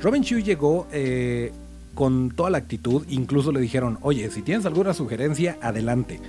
Robin 0.00 0.22
Chu 0.22 0.38
llegó 0.38 0.86
eh, 0.92 1.52
con 1.94 2.30
toda 2.30 2.50
la 2.50 2.58
actitud, 2.58 3.04
incluso 3.08 3.52
le 3.52 3.60
dijeron, 3.60 3.98
oye, 4.02 4.30
si 4.30 4.42
tienes 4.42 4.66
alguna 4.66 4.94
sugerencia, 4.94 5.58
adelante. 5.60 6.20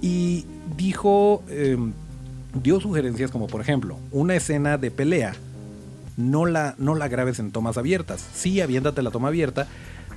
Y 0.00 0.46
dijo, 0.76 1.42
em, 1.48 1.92
dio 2.62 2.80
sugerencias 2.80 3.30
como 3.30 3.46
por 3.46 3.60
ejemplo, 3.60 3.98
una 4.12 4.34
escena 4.34 4.78
de 4.78 4.90
pelea, 4.90 5.34
no 6.16 6.46
la, 6.46 6.74
no 6.78 6.94
la 6.94 7.08
grabes 7.08 7.38
en 7.38 7.50
tomas 7.50 7.78
abiertas, 7.78 8.24
sí 8.34 8.60
aviéntate 8.60 9.02
la 9.02 9.10
toma 9.10 9.28
abierta, 9.28 9.66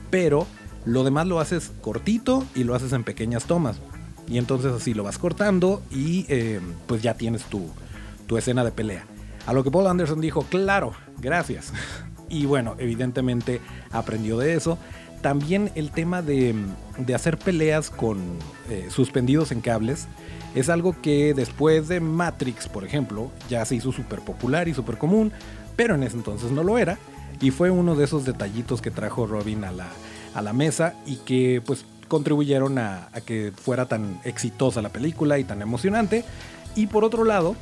pero 0.09 0.47
lo 0.85 1.03
demás 1.03 1.27
lo 1.27 1.39
haces 1.39 1.71
cortito 1.81 2.43
y 2.55 2.63
lo 2.63 2.75
haces 2.75 2.93
en 2.93 3.03
pequeñas 3.03 3.45
tomas. 3.45 3.77
Y 4.27 4.37
entonces 4.37 4.71
así 4.71 4.93
lo 4.93 5.03
vas 5.03 5.17
cortando 5.17 5.81
y 5.91 6.25
em, 6.29 6.61
pues 6.87 7.01
ya 7.01 7.15
tienes 7.15 7.43
tu, 7.43 7.69
tu 8.25 8.37
escena 8.37 8.63
de 8.63 8.71
pelea. 8.71 9.05
A 9.45 9.53
lo 9.53 9.63
que 9.63 9.71
Paul 9.71 9.87
Anderson 9.87 10.21
dijo, 10.21 10.43
claro, 10.43 10.93
gracias. 11.19 11.73
Y 12.33 12.47
bueno, 12.47 12.75
evidentemente 12.79 13.61
aprendió 13.91 14.39
de 14.39 14.55
eso. 14.55 14.79
También 15.21 15.71
el 15.75 15.91
tema 15.91 16.23
de, 16.23 16.55
hacer 17.13 17.37
peleas 17.37 17.91
con 17.91 18.19
eh, 18.69 18.87
suspendidos 18.89 19.51
en 19.51 19.61
cables 19.61 20.07
es 20.55 20.67
algo 20.67 20.99
que 20.99 21.35
después 21.35 21.87
de 21.87 21.99
Matrix, 21.99 22.67
por 22.67 22.83
ejemplo, 22.83 23.31
ya 23.49 23.63
se 23.65 23.75
hizo 23.75 23.91
súper 23.91 24.21
popular 24.21 24.67
y 24.67 24.73
súper 24.73 24.97
común, 24.97 25.31
pero 25.75 25.93
en 25.93 26.03
ese 26.03 26.17
entonces 26.17 26.51
no 26.51 26.63
lo 26.63 26.79
era. 26.79 26.97
Y 27.39 27.51
fue 27.51 27.69
uno 27.69 27.95
de 27.95 28.05
esos 28.05 28.25
detallitos 28.25 28.81
que 28.81 28.89
trajo 28.89 29.27
Robin 29.27 29.63
a 29.63 29.71
la, 29.71 29.89
a 30.33 30.41
la 30.41 30.53
mesa 30.53 30.95
y 31.05 31.17
que 31.17 31.61
pues 31.63 31.85
contribuyeron 32.07 32.79
a, 32.79 33.09
que 33.25 33.53
fuera 33.55 33.87
tan 33.87 34.19
exitosa 34.23 34.81
la 34.81 34.89
película 34.89 35.37
y 35.37 35.43
tan 35.43 35.61
emocionante. 35.61 36.25
Y 36.75 36.87
por 36.87 37.03
otro 37.03 37.25
lado, 37.25 37.55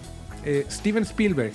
eh, 0.46 0.66
Steven 0.70 1.04
Spielberg 1.04 1.54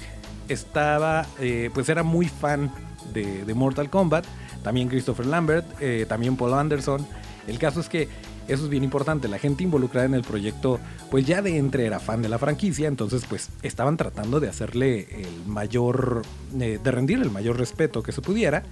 estaba, 0.49 1.27
eh, 1.41 1.71
pues 1.75 1.89
era 1.89 2.03
muy 2.03 2.29
fan 2.29 2.71
de, 3.13 3.55
Mortal 3.55 3.91
Kombat, 3.91 4.25
también 4.63 4.89
Christopher 4.89 5.27
Lambert, 5.27 5.67
eh, 5.81 6.07
también 6.09 6.37
Paul 6.37 6.55
Anderson. 6.55 7.07
El 7.47 7.59
caso 7.59 7.81
es 7.81 7.89
que 7.89 8.09
eso 8.49 8.65
es 8.65 8.69
bien 8.69 8.85
importante, 8.85 9.27
la 9.29 9.39
gente 9.39 9.65
involucrada 9.65 10.07
en 10.07 10.15
el 10.15 10.23
proyecto 10.23 10.79
pues 11.11 11.27
ya 11.27 11.43
de 11.43 11.57
entre 11.57 11.87
era 11.87 11.99
fan 11.99 12.23
de 12.23 12.29
la 12.29 12.39
franquicia, 12.39 12.87
entonces 12.87 13.25
pues 13.29 13.51
estaban 13.63 13.97
tratando 13.97 14.39
de 14.39 14.49
hacerle 14.49 15.09
el 15.11 15.47
mayor, 15.47 16.23
eh, 16.61 16.79
de 16.83 16.91
rendir 16.91 17.21
el 17.21 17.31
mayor 17.31 17.59
respeto 17.59 18.03
que 18.03 18.13
se 18.13 18.23
pudiera. 18.23 18.63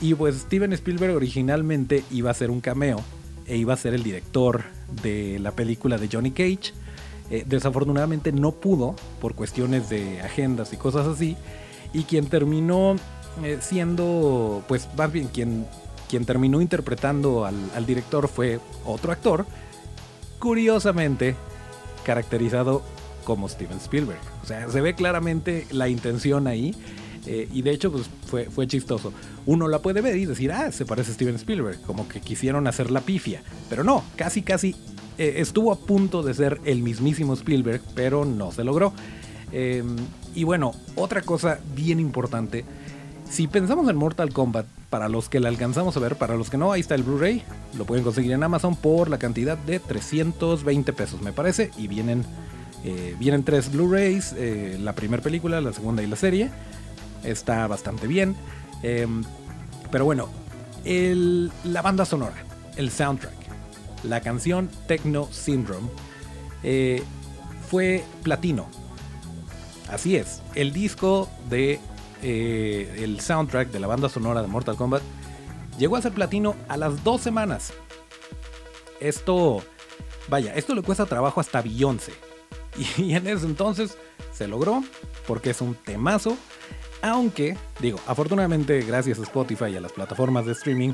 Y 0.00 0.14
pues 0.14 0.36
Steven 0.36 0.72
Spielberg 0.72 1.14
originalmente 1.14 2.04
iba 2.10 2.30
a 2.30 2.34
ser 2.34 2.50
un 2.50 2.60
cameo 2.60 3.02
e 3.46 3.56
iba 3.56 3.74
a 3.74 3.76
ser 3.76 3.92
el 3.92 4.02
director 4.02 4.62
de 5.02 5.38
la 5.38 5.50
película 5.52 5.98
de 5.98 6.08
Johnny 6.10 6.30
Cage. 6.30 6.72
Eh, 7.30 7.44
desafortunadamente 7.46 8.32
no 8.32 8.52
pudo 8.52 8.96
por 9.20 9.34
cuestiones 9.34 9.90
de 9.90 10.20
agendas 10.22 10.72
y 10.72 10.76
cosas 10.76 11.06
así. 11.06 11.36
Y 11.92 12.04
quien 12.04 12.26
terminó 12.26 12.96
eh, 13.42 13.58
siendo, 13.60 14.62
pues 14.68 14.88
más 14.96 15.10
bien 15.12 15.28
quien, 15.28 15.66
quien 16.08 16.24
terminó 16.24 16.60
interpretando 16.60 17.44
al, 17.46 17.86
director 17.86 18.28
fue 18.28 18.60
otro 18.84 19.12
actor, 19.12 19.46
curiosamente 20.38 21.36
caracterizado 22.04 22.82
como 23.24 23.48
Steven 23.48 23.78
Spielberg. 23.78 24.20
O 24.42 24.46
sea, 24.46 24.68
se 24.68 24.80
ve 24.80 24.94
claramente 24.94 25.66
la 25.70 25.88
intención 25.88 26.46
ahí. 26.46 26.74
Eh, 27.26 27.48
y 27.52 27.60
de 27.60 27.70
hecho, 27.70 27.92
pues 27.92 28.08
fue, 28.26 28.46
fue 28.46 28.66
chistoso. 28.66 29.12
Uno 29.44 29.68
la 29.68 29.80
puede 29.80 30.00
ver 30.00 30.16
y 30.16 30.24
decir, 30.24 30.52
ah, 30.52 30.72
se 30.72 30.86
parece 30.86 31.12
a 31.12 31.14
Steven 31.14 31.34
Spielberg, 31.34 31.80
como 31.82 32.08
que 32.08 32.20
quisieron 32.20 32.66
hacer 32.66 32.90
la 32.90 33.02
pifia. 33.02 33.42
Pero 33.68 33.84
no, 33.84 34.02
casi, 34.16 34.40
casi 34.40 34.74
eh, 35.18 35.34
estuvo 35.36 35.70
a 35.70 35.78
punto 35.78 36.22
de 36.22 36.32
ser 36.32 36.62
el 36.64 36.82
mismísimo 36.82 37.34
Spielberg, 37.34 37.82
pero 37.94 38.24
no 38.24 38.52
se 38.52 38.64
logró. 38.64 38.94
Em, 39.52 39.96
y 40.34 40.44
bueno, 40.44 40.72
otra 40.96 41.20
cosa 41.20 41.60
bien 41.74 42.00
importante 42.00 42.64
si 43.30 43.46
pensamos 43.46 43.88
en 43.88 43.96
Mortal 43.96 44.32
Kombat, 44.32 44.66
para 44.90 45.08
los 45.08 45.28
que 45.28 45.38
la 45.38 45.48
alcanzamos 45.48 45.96
a 45.96 46.00
ver, 46.00 46.16
para 46.16 46.34
los 46.34 46.50
que 46.50 46.58
no, 46.58 46.72
ahí 46.72 46.80
está 46.80 46.96
el 46.96 47.04
Blu-ray. 47.04 47.44
Lo 47.78 47.84
pueden 47.84 48.02
conseguir 48.02 48.32
en 48.32 48.42
Amazon 48.42 48.74
por 48.74 49.08
la 49.08 49.18
cantidad 49.18 49.56
de 49.56 49.78
320 49.78 50.92
pesos, 50.92 51.22
me 51.22 51.32
parece. 51.32 51.70
Y 51.78 51.86
vienen, 51.86 52.24
eh, 52.84 53.14
vienen 53.18 53.44
tres 53.44 53.70
Blu-rays: 53.70 54.34
eh, 54.36 54.76
la 54.80 54.94
primera 54.94 55.22
película, 55.22 55.60
la 55.60 55.72
segunda 55.72 56.02
y 56.02 56.08
la 56.08 56.16
serie. 56.16 56.50
Está 57.22 57.66
bastante 57.68 58.08
bien. 58.08 58.34
Em, 58.82 59.22
pero 59.92 60.04
bueno, 60.04 60.28
la 60.84 61.82
banda 61.82 62.04
sonora, 62.04 62.34
el 62.76 62.90
soundtrack, 62.90 63.34
la 64.04 64.20
canción 64.20 64.68
Techno 64.88 65.28
Syndrome 65.30 65.88
eh, 66.62 67.02
fue 67.68 68.02
platino. 68.22 68.66
Así 69.88 70.16
es, 70.16 70.40
el 70.54 70.72
disco 70.72 71.28
de 71.48 71.80
eh, 72.22 72.96
el 72.98 73.20
soundtrack 73.20 73.70
de 73.70 73.80
la 73.80 73.86
banda 73.86 74.08
sonora 74.08 74.42
de 74.42 74.48
Mortal 74.48 74.76
Kombat, 74.76 75.02
llegó 75.78 75.96
a 75.96 76.02
ser 76.02 76.12
platino 76.12 76.54
a 76.68 76.76
las 76.76 77.02
dos 77.04 77.20
semanas. 77.20 77.72
Esto, 79.00 79.62
vaya, 80.28 80.54
esto 80.54 80.74
le 80.74 80.82
cuesta 80.82 81.06
trabajo 81.06 81.40
hasta 81.40 81.62
Beyoncé. 81.62 82.12
Y 82.96 83.14
en 83.14 83.26
ese 83.26 83.46
entonces 83.46 83.96
se 84.32 84.46
logró 84.46 84.82
porque 85.26 85.50
es 85.50 85.60
un 85.60 85.74
temazo. 85.74 86.36
Aunque, 87.02 87.56
digo, 87.80 87.98
afortunadamente 88.06 88.80
gracias 88.82 89.18
a 89.18 89.22
Spotify 89.22 89.66
y 89.72 89.76
a 89.76 89.80
las 89.80 89.92
plataformas 89.92 90.44
de 90.44 90.52
streaming, 90.52 90.92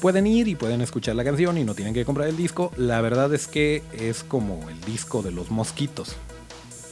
pueden 0.00 0.26
ir 0.26 0.48
y 0.48 0.56
pueden 0.56 0.80
escuchar 0.80 1.14
la 1.14 1.24
canción 1.24 1.56
y 1.56 1.64
no 1.64 1.74
tienen 1.74 1.94
que 1.94 2.04
comprar 2.04 2.28
el 2.28 2.36
disco. 2.36 2.72
La 2.76 3.00
verdad 3.00 3.32
es 3.32 3.46
que 3.46 3.82
es 3.92 4.24
como 4.24 4.68
el 4.68 4.80
disco 4.80 5.22
de 5.22 5.30
los 5.30 5.50
mosquitos. 5.50 6.16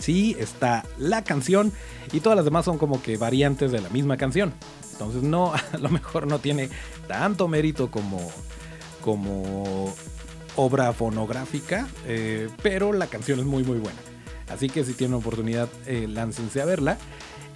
Sí, 0.04 0.36
está 0.38 0.84
la 0.98 1.24
canción 1.24 1.72
y 2.12 2.20
todas 2.20 2.36
las 2.36 2.44
demás 2.44 2.66
son 2.66 2.76
como 2.76 3.00
que 3.00 3.16
variantes 3.16 3.72
de 3.72 3.80
la 3.80 3.88
misma 3.88 4.18
canción. 4.18 4.52
Entonces 4.92 5.22
no, 5.22 5.54
a 5.72 5.78
lo 5.78 5.88
mejor 5.88 6.26
no 6.26 6.40
tiene 6.40 6.68
tanto 7.08 7.48
mérito 7.48 7.90
como, 7.90 8.20
como 9.00 9.94
obra 10.56 10.92
fonográfica, 10.92 11.88
eh, 12.04 12.50
pero 12.62 12.92
la 12.92 13.06
canción 13.06 13.38
es 13.40 13.46
muy 13.46 13.64
muy 13.64 13.78
buena. 13.78 13.98
Así 14.50 14.68
que 14.68 14.84
si 14.84 14.92
tienen 14.92 15.14
oportunidad, 15.14 15.70
eh, 15.86 16.06
láncense 16.06 16.60
a 16.60 16.66
verla. 16.66 16.98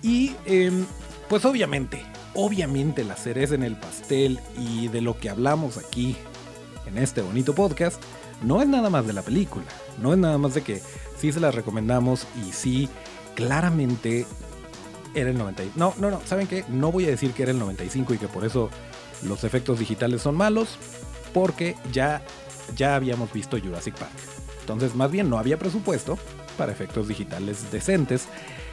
Y 0.00 0.35
em, 0.47 0.87
pues 1.28 1.45
obviamente, 1.45 2.02
obviamente 2.33 3.05
la 3.05 3.17
cereza 3.17 3.57
en 3.57 3.62
el 3.62 3.76
pastel 3.76 4.40
y 4.57 4.88
de 4.88 5.02
lo 5.02 5.19
que 5.19 5.28
hablamos 5.28 5.76
aquí 5.76 6.17
en 6.87 6.97
este 6.97 7.21
bonito 7.21 7.55
podcast, 7.55 8.02
no 8.43 8.62
es 8.62 8.69
nada 8.69 8.88
más 8.88 9.07
de 9.07 9.12
la 9.12 9.21
película, 9.21 9.67
no 10.00 10.14
es 10.14 10.19
nada 10.19 10.38
más 10.38 10.55
de 10.55 10.62
que 10.62 10.81
sí 11.19 11.33
se 11.33 11.41
las 11.41 11.55
recomendamos 11.55 12.27
y 12.47 12.53
sí, 12.53 12.89
claramente 13.35 14.27
era 15.15 15.31
el 15.31 15.39
90. 15.39 15.65
No, 15.77 15.95
no, 15.99 16.11
no, 16.11 16.21
¿saben 16.25 16.47
qué? 16.47 16.65
No 16.69 16.93
voy 16.93 17.07
a 17.07 17.09
decir 17.09 17.33
que 17.33 17.43
era 17.43 17.53
el 17.53 17.59
95 17.59 18.15
y 18.15 18.19
que 18.19 18.29
por 18.29 18.45
eso 18.45 18.71
los 19.23 19.45
efectos 19.45 19.79
digitales 19.79 20.23
son 20.23 20.37
malos, 20.37 20.79
porque 21.33 21.77
ya, 21.93 22.23
ya 22.77 22.95
habíamos 22.95 23.33
visto 23.33 23.59
Jurassic 23.59 23.95
Park. 23.97 24.13
Entonces, 24.61 24.95
más 24.95 25.11
bien 25.11 25.31
no 25.31 25.39
había 25.39 25.59
presupuesto 25.59 26.19
para 26.57 26.73
efectos 26.73 27.09
digitales 27.09 27.71
decentes. 27.71 28.29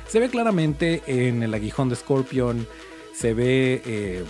Se 0.08 0.20
ve 0.20 0.30
claramente 0.30 1.04
en 1.08 1.42
el 1.42 1.54
aguijón 1.54 1.90
de 1.90 1.96
Scorpion, 1.96 2.68
se 3.14 3.34
ve, 3.34 3.82
eh, 3.86 4.24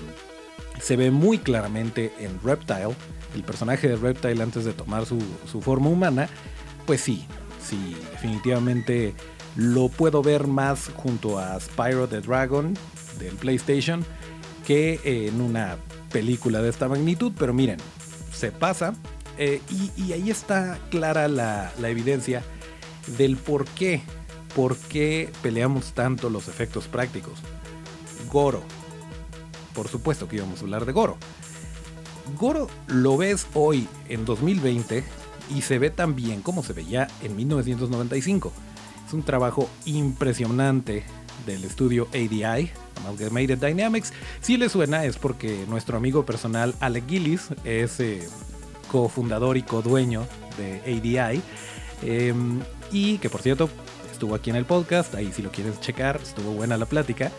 se 0.80 0.96
ve 0.96 1.12
muy 1.12 1.40
claramente 1.40 2.14
en 2.20 2.40
Reptile, 2.44 2.96
el 3.34 3.44
personaje 3.44 3.90
de 3.90 3.96
Reptile 3.96 4.42
antes 4.42 4.64
de 4.64 4.74
tomar 4.74 5.06
su, 5.06 5.22
su 5.52 5.62
forma 5.62 5.90
humana. 5.90 6.30
Pues 6.86 7.02
sí, 7.02 7.26
sí, 7.66 7.96
definitivamente 8.12 9.14
lo 9.56 9.90
puedo 9.90 10.22
ver 10.22 10.48
más 10.48 10.90
junto 10.96 11.40
a 11.40 11.60
Spyro 11.60 12.08
the 12.08 12.22
Dragon 12.22 12.74
del 13.20 13.36
PlayStation 13.36 14.06
que 14.66 15.00
en 15.04 15.42
una 15.42 15.78
película 16.12 16.62
de 16.62 16.70
esta 16.70 16.88
magnitud, 16.88 17.32
pero 17.38 17.54
miren, 17.54 17.78
se 18.34 18.52
pasa 18.52 18.94
eh, 19.38 19.62
y, 19.98 20.14
ahí 20.14 20.30
está 20.30 20.80
clara 20.90 21.28
la, 21.28 21.72
evidencia 21.84 22.44
del 23.18 23.38
por 23.38 23.66
qué, 23.66 24.02
por 24.56 24.78
qué 24.78 25.30
peleamos 25.42 25.94
tanto 25.94 26.30
los 26.30 26.48
efectos 26.48 26.88
prácticos. 26.88 27.40
Goro, 28.32 28.64
por 29.74 29.88
supuesto 29.88 30.28
que 30.28 30.38
íbamos 30.38 30.60
a 30.60 30.64
hablar 30.64 30.86
de 30.86 30.94
Goro. 30.94 31.18
Goro 32.38 32.68
lo 32.88 33.18
ves 33.18 33.46
hoy 33.54 33.88
en 34.10 34.26
2020 34.26 35.04
y 35.54 35.62
se 35.62 35.80
ve 35.80 35.90
tan 35.90 36.16
bien 36.16 36.42
como 36.42 36.64
se 36.64 36.74
veía 36.74 37.08
en 37.22 37.36
1995. 37.36 38.52
Es 39.08 39.14
un 39.14 39.24
trabajo 39.24 39.70
impresionante 39.86 41.04
del 41.46 41.64
estudio 41.64 42.08
ADI, 42.12 42.72
Amalgamated 43.02 43.60
Dynamics. 43.60 44.14
Si 44.42 44.58
le 44.58 44.70
suena 44.70 45.06
es 45.06 45.18
porque 45.18 45.66
nuestro 45.68 45.98
amigo 45.98 46.26
personal 46.26 46.74
Alec 46.80 47.08
Gillis 47.08 47.50
es 47.64 48.00
eh, 48.00 48.28
cofundador 48.92 49.58
y 49.58 49.64
codueño 49.64 50.26
de 50.58 50.82
ADI. 50.86 51.42
Em, 52.02 52.60
y 52.92 53.18
que 53.20 53.30
por 53.30 53.42
cierto 53.42 53.70
estuvo 54.12 54.36
aquí 54.36 54.50
en 54.50 54.56
el 54.56 54.66
podcast, 54.66 55.14
ahí 55.16 55.32
si 55.32 55.42
lo 55.42 55.52
quieres 55.52 55.80
checar, 55.82 56.20
estuvo 56.22 56.52
buena 56.52 56.78
la 56.78 56.86
plática. 56.86 57.32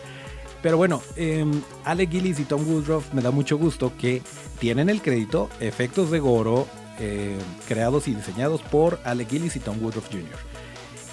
Pero 0.61 0.77
bueno, 0.77 1.01
eh, 1.15 1.45
Alec 1.85 2.11
Gillis 2.11 2.39
y 2.39 2.45
Tom 2.45 2.67
Woodruff 2.67 3.13
me 3.13 3.21
da 3.21 3.31
mucho 3.31 3.57
gusto 3.57 3.93
que 3.97 4.21
tienen 4.59 4.89
el 4.89 5.01
crédito 5.01 5.49
efectos 5.59 6.11
de 6.11 6.19
Goro 6.19 6.67
eh, 6.99 7.37
creados 7.67 8.07
y 8.07 8.15
diseñados 8.15 8.61
por 8.61 8.99
Alec 9.03 9.29
Gillis 9.29 9.55
y 9.55 9.59
Tom 9.59 9.77
Woodruff 9.81 10.09
Jr. 10.11 10.37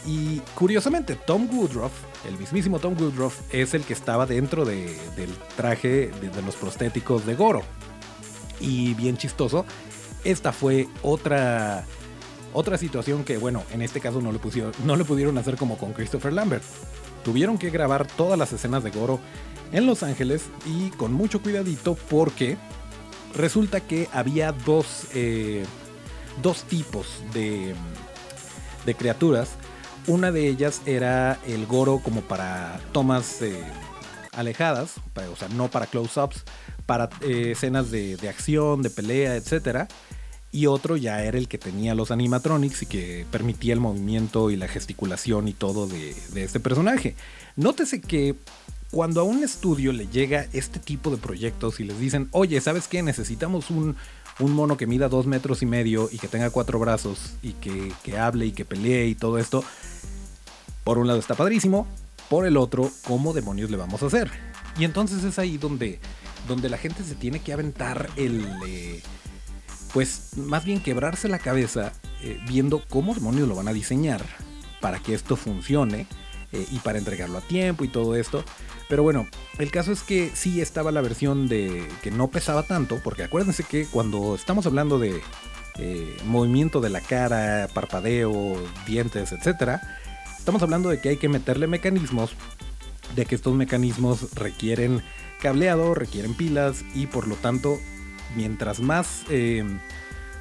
Y 0.06 0.40
curiosamente, 0.54 1.14
Tom 1.14 1.48
Woodruff, 1.50 1.92
el 2.28 2.38
mismísimo 2.38 2.78
Tom 2.78 2.94
Woodruff, 2.98 3.40
es 3.52 3.74
el 3.74 3.84
que 3.84 3.94
estaba 3.94 4.26
dentro 4.26 4.64
del 4.64 4.96
traje 5.56 6.10
de, 6.20 6.42
los 6.42 6.56
prostéticos 6.56 7.24
de 7.24 7.34
Goro. 7.34 7.62
Y 8.60 8.94
bien 8.94 9.16
chistoso, 9.16 9.64
esta 10.24 10.52
fue 10.52 10.88
otra, 11.02 11.84
otra 12.52 12.76
situación 12.76 13.24
que, 13.24 13.38
bueno, 13.38 13.62
en 13.72 13.80
este 13.80 14.00
caso 14.00 14.20
no 14.20 14.30
le, 14.30 14.38
pusieron, 14.38 14.72
no 14.84 14.96
pudieron 15.04 15.38
hacer 15.38 15.56
como 15.56 15.78
con 15.78 15.92
Christopher 15.94 16.32
Lambert. 16.32 16.64
Tuvieron 17.24 17.56
que 17.56 17.70
grabar 17.70 18.06
todas 18.06 18.38
las 18.38 18.52
escenas 18.52 18.84
de 18.84 18.90
Goro 18.90 19.20
en 19.72 19.86
Los 19.86 20.02
Ángeles 20.02 20.44
y 20.66 20.90
con 20.90 21.14
mucho 21.14 21.40
cuidadito 21.40 21.96
porque 22.10 22.58
resulta 23.36 23.80
que 23.80 24.08
había 24.12 24.52
dos, 24.52 25.06
eh, 25.14 25.64
dos 26.42 26.64
tipos 26.64 27.06
de, 27.32 27.74
de, 28.86 28.94
criaturas. 28.94 29.50
Una 30.06 30.32
de 30.32 30.48
ellas 30.48 30.82
era 30.86 31.38
el 31.46 31.66
Goro 31.66 32.00
como 32.02 32.20
para 32.20 32.80
tomas 32.92 33.40
eh, 33.42 33.62
alejadas, 34.32 34.94
o 35.32 35.36
sea, 35.36 35.48
no 35.48 35.68
para 35.68 35.86
close-ups, 35.86 36.44
para 36.86 37.08
eh, 37.22 37.52
escenas 37.52 37.90
de, 37.90 38.16
de, 38.16 38.28
acción, 38.28 38.82
de 38.82 38.90
pelea, 38.90 39.36
etc. 39.36 39.88
Y 40.52 40.66
otro 40.66 40.96
ya 40.96 41.24
era 41.24 41.38
el 41.38 41.48
que 41.48 41.58
tenía 41.58 41.94
los 41.94 42.10
animatronics 42.10 42.82
y 42.82 42.86
que 42.86 43.26
permitía 43.30 43.72
el 43.72 43.80
movimiento 43.80 44.50
y 44.50 44.56
la 44.56 44.68
gesticulación 44.68 45.48
y 45.48 45.52
todo 45.52 45.86
de, 45.86 46.14
de 46.32 46.44
este 46.44 46.60
personaje. 46.60 47.16
Nótese 47.56 48.00
que 48.00 48.36
cuando 48.94 49.20
a 49.20 49.24
un 49.24 49.42
estudio 49.42 49.92
le 49.92 50.06
llega 50.06 50.46
este 50.52 50.78
tipo 50.78 51.10
de 51.10 51.16
proyectos 51.16 51.80
y 51.80 51.84
les 51.84 51.98
dicen, 51.98 52.28
oye, 52.30 52.60
¿sabes 52.60 52.86
qué? 52.86 53.02
Necesitamos 53.02 53.68
un, 53.70 53.96
mono 54.38 54.76
que 54.76 54.86
mida 54.86 55.08
dos 55.08 55.26
metros 55.26 55.62
y 55.62 55.66
medio 55.66 56.08
y 56.12 56.18
que 56.18 56.28
tenga 56.28 56.50
cuatro 56.50 56.78
brazos 56.78 57.34
y 57.42 57.54
que, 57.54 58.16
hable 58.16 58.46
y 58.46 58.52
que 58.52 58.64
pelee 58.64 59.08
y 59.08 59.16
todo 59.16 59.38
esto. 59.38 59.64
Por 60.84 60.98
un 60.98 61.08
lado 61.08 61.18
está 61.18 61.34
padrísimo, 61.34 61.88
por 62.30 62.46
el 62.46 62.56
otro, 62.56 62.88
¿cómo 63.04 63.32
demonios 63.32 63.68
le 63.68 63.76
vamos 63.76 64.00
a 64.04 64.06
hacer? 64.06 64.30
Y 64.78 64.84
entonces 64.84 65.24
es 65.24 65.40
ahí 65.40 65.58
donde, 65.58 65.98
donde 66.46 66.68
la 66.68 66.78
gente 66.78 67.02
se 67.02 67.16
tiene 67.16 67.40
que 67.40 67.52
aventar 67.52 68.10
el... 68.14 68.46
Eh, 68.64 69.02
pues 69.92 70.36
más 70.36 70.64
bien 70.64 70.78
quebrarse 70.78 71.28
la 71.28 71.40
cabeza 71.40 71.92
eh, 72.22 72.40
viendo 72.46 72.84
cómo 72.88 73.12
demonios 73.12 73.48
lo 73.48 73.56
van 73.56 73.66
a 73.66 73.72
diseñar 73.72 74.24
para 74.80 75.00
que 75.00 75.14
esto 75.14 75.34
funcione 75.34 76.06
eh, 76.54 76.66
y 76.70 76.78
para 76.78 76.98
entregarlo 76.98 77.38
a 77.38 77.40
tiempo 77.40 77.84
y 77.84 77.88
todo 77.88 78.14
esto. 78.14 78.44
Pero 78.88 79.02
bueno, 79.02 79.26
el 79.58 79.70
caso 79.70 79.90
es 79.92 80.02
que 80.02 80.30
sí 80.34 80.60
estaba 80.60 80.92
la 80.92 81.00
versión 81.00 81.48
de 81.48 81.86
que 82.02 82.10
no 82.10 82.28
pesaba 82.28 82.62
tanto, 82.62 83.00
porque 83.02 83.24
acuérdense 83.24 83.64
que 83.64 83.86
cuando 83.86 84.36
estamos 84.36 84.64
hablando 84.66 84.98
de 85.00 85.20
eh, 85.78 86.16
movimiento 86.24 86.80
de 86.80 86.90
la 86.90 87.00
cara, 87.00 87.68
parpadeo, 87.74 88.56
dientes, 88.86 89.32
etc., 89.32 89.80
estamos 90.38 90.62
hablando 90.62 90.90
de 90.90 91.00
que 91.00 91.08
hay 91.08 91.16
que 91.16 91.28
meterle 91.28 91.66
mecanismos, 91.66 92.34
de 93.16 93.26
que 93.26 93.34
estos 93.34 93.54
mecanismos 93.54 94.32
requieren 94.34 95.02
cableado, 95.40 95.94
requieren 95.94 96.34
pilas 96.34 96.84
y 96.94 97.06
por 97.06 97.26
lo 97.26 97.34
tanto, 97.34 97.80
mientras 98.36 98.78
más 98.78 99.24
eh, 99.28 99.64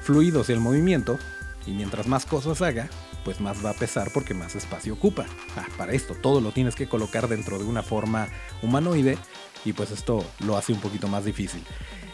fluido 0.01 0.43
sea 0.43 0.55
el 0.55 0.61
movimiento 0.61 1.17
y 1.65 1.71
mientras 1.71 2.07
más 2.07 2.25
cosas 2.27 2.61
haga, 2.61 2.89
pues 3.23 3.41
más 3.41 3.63
va 3.63 3.71
a 3.71 3.73
pesar 3.73 4.11
porque 4.13 4.33
más 4.33 4.55
espacio 4.55 4.93
ocupa. 4.93 5.25
Ah, 5.55 5.67
para 5.77 5.93
esto 5.93 6.15
todo 6.15 6.41
lo 6.41 6.51
tienes 6.51 6.75
que 6.75 6.87
colocar 6.87 7.27
dentro 7.27 7.57
de 7.57 7.65
una 7.65 7.83
forma 7.83 8.27
humanoide 8.61 9.17
y 9.65 9.73
pues 9.73 9.91
esto 9.91 10.25
lo 10.39 10.57
hace 10.57 10.73
un 10.73 10.79
poquito 10.79 11.07
más 11.07 11.25
difícil. 11.25 11.63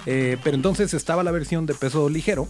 Eh, 0.05 0.37
pero 0.43 0.55
entonces 0.55 0.93
estaba 0.93 1.23
la 1.23 1.31
versión 1.31 1.65
de 1.65 1.73
peso 1.73 2.09
ligero, 2.09 2.47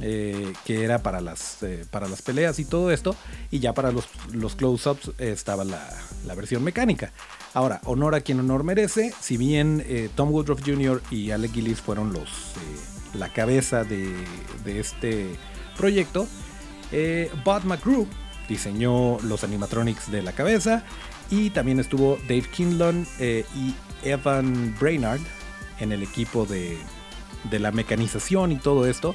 eh, 0.00 0.52
que 0.64 0.84
era 0.84 1.02
para 1.02 1.20
las, 1.20 1.62
eh, 1.62 1.84
para 1.90 2.08
las 2.08 2.22
peleas 2.22 2.58
y 2.58 2.64
todo 2.64 2.90
esto, 2.90 3.14
y 3.50 3.60
ya 3.60 3.74
para 3.74 3.92
los, 3.92 4.06
los 4.32 4.56
close-ups 4.56 5.12
estaba 5.18 5.64
la, 5.64 5.88
la, 6.26 6.34
versión 6.34 6.64
mecánica. 6.64 7.12
Ahora, 7.54 7.80
honor 7.84 8.14
a 8.14 8.20
quien 8.20 8.40
honor 8.40 8.64
merece, 8.64 9.12
si 9.20 9.36
bien 9.36 9.84
Tom 10.14 10.30
Woodruff 10.30 10.62
Jr. 10.64 11.02
y 11.10 11.32
Alec 11.32 11.52
Gillis 11.52 11.80
fueron 11.80 12.12
los, 12.12 12.30
la 13.14 13.32
cabeza 13.32 13.82
de, 13.82 14.14
de 14.64 14.78
este 14.80 15.36
proyecto, 15.76 16.28
eh, 16.92 17.30
Bud 17.44 17.62
McGrew 17.64 18.06
diseñó 18.48 19.18
los 19.20 19.44
animatronics 19.44 20.10
de 20.10 20.22
la 20.22 20.32
cabeza 20.32 20.84
y 21.30 21.50
también 21.50 21.78
estuvo 21.78 22.18
Dave 22.22 22.42
Kinlon 22.50 23.06
eh, 23.18 23.44
y 23.54 23.74
Evan 24.08 24.74
Brainard 24.80 25.20
en 25.78 25.92
el 25.92 26.02
equipo 26.02 26.46
de, 26.46 26.78
la 27.50 27.70
mecanización 27.70 28.52
y 28.52 28.56
todo 28.56 28.86
esto. 28.86 29.14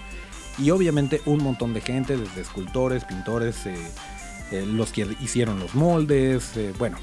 Y 0.58 0.72
obviamente 0.72 1.22
un 1.26 1.44
montón 1.44 1.74
de 1.74 1.82
gente, 1.82 2.16
desde 2.16 2.42
escultores, 2.42 3.04
pintores, 3.04 3.66
eh, 3.66 4.66
los 4.66 4.92
que 4.92 5.06
hicieron 5.20 5.60
los 5.60 5.76
moldes, 5.76 6.52
bueno, 6.80 6.98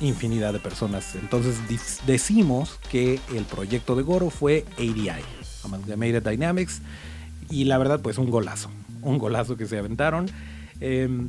infinidad 0.00 0.52
de 0.52 0.58
personas. 0.58 1.14
Entonces 1.14 1.56
decimos 2.06 2.78
que 2.90 3.18
el 3.34 3.44
proyecto 3.44 3.96
de 3.96 4.02
Goro 4.02 4.28
fue 4.28 4.66
ADI, 4.76 5.22
Amalgamated 5.64 6.22
Dynamics, 6.22 6.82
y 7.48 7.64
la 7.64 7.78
verdad 7.78 8.00
pues 8.02 8.18
un 8.18 8.30
golazo 8.30 8.70
un 9.02 9.18
golazo 9.18 9.56
que 9.56 9.66
se 9.66 9.78
aventaron. 9.78 10.26
Em, 10.80 11.28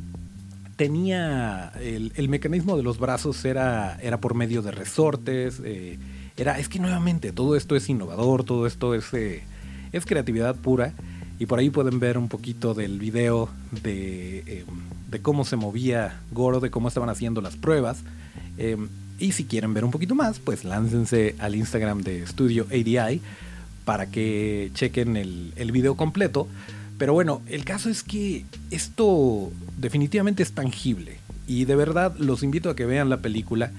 tenía 0.76 1.72
el, 1.80 2.28
mecanismo 2.28 2.76
de 2.76 2.82
los 2.82 2.98
brazos 2.98 3.44
era, 3.44 3.98
era 4.02 4.18
por 4.18 4.34
medio 4.34 4.62
de 4.62 4.70
resortes. 4.70 5.60
Eh, 5.64 5.98
era, 6.36 6.58
es 6.58 6.68
que 6.68 6.78
nuevamente 6.78 7.32
todo 7.32 7.56
esto 7.56 7.76
es 7.76 7.88
innovador, 7.88 8.44
todo 8.44 8.66
esto 8.66 8.94
es, 8.94 9.12
eh, 9.12 9.42
es 9.92 10.06
creatividad 10.06 10.56
pura. 10.56 10.92
Y 11.38 11.46
por 11.46 11.58
ahí 11.58 11.70
pueden 11.70 11.98
ver 11.98 12.18
un 12.18 12.28
poquito 12.28 12.74
del 12.74 12.98
video 12.98 13.48
de, 13.82 14.40
em, 14.40 14.66
de 15.10 15.20
cómo 15.20 15.44
se 15.44 15.56
movía 15.56 16.20
Goro, 16.30 16.60
de 16.60 16.70
cómo 16.70 16.88
estaban 16.88 17.10
haciendo 17.10 17.40
las 17.40 17.56
pruebas. 17.56 18.02
Em, 18.58 18.88
y 19.18 19.32
si 19.32 19.44
quieren 19.44 19.74
ver 19.74 19.84
un 19.84 19.90
poquito 19.90 20.14
más, 20.14 20.38
pues 20.38 20.64
láncense 20.64 21.36
al 21.38 21.54
Instagram 21.54 22.02
de 22.02 22.26
Studio 22.26 22.66
ADI 22.70 23.20
para 23.84 24.06
que 24.06 24.70
chequen 24.74 25.16
el, 25.16 25.52
el 25.56 25.72
video 25.72 25.96
completo 25.96 26.48
pero 27.02 27.14
bueno, 27.14 27.42
el 27.48 27.64
caso 27.64 27.90
es 27.90 28.04
que 28.04 28.44
esto 28.70 29.50
definitivamente 29.76 30.44
es 30.44 30.52
tangible. 30.52 31.16
Y 31.48 31.64
de 31.64 31.74
verdad 31.74 32.14
los 32.16 32.44
invito 32.44 32.70
a 32.70 32.76
que 32.76 32.86
vean 32.86 33.10
la 33.10 33.16
película 33.16 33.72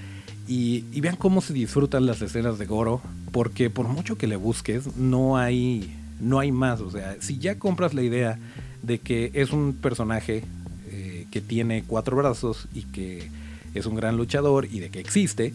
y, 0.46 0.82
vean 1.00 1.16
cómo 1.16 1.40
se 1.40 1.54
disfrutan 1.54 2.06
las 2.06 2.22
escenas 2.22 2.60
de 2.60 2.66
Goro. 2.66 3.02
Porque 3.32 3.70
por 3.70 3.88
mucho 3.88 4.18
que 4.18 4.28
le 4.28 4.36
busques, 4.36 4.98
no 4.98 5.38
hay, 5.38 5.96
no 6.20 6.40
hay 6.40 6.52
más. 6.52 6.82
O 6.82 6.92
sea, 6.92 7.16
si 7.22 7.38
ya 7.38 7.58
compras 7.58 7.94
la 7.94 8.02
idea 8.02 8.40
de 8.82 9.00
que 9.00 9.32
es 9.36 9.54
un 9.54 9.72
personaje 9.72 10.44
eh, 10.92 11.26
que 11.32 11.40
tiene 11.40 11.86
cuatro 11.88 12.18
brazos 12.18 12.68
y 12.74 12.82
que 12.82 13.30
es 13.74 13.86
un 13.86 13.96
gran 13.96 14.18
luchador 14.18 14.68
y 14.70 14.82
de 14.82 14.90
que 14.90 15.00
existe, 15.00 15.54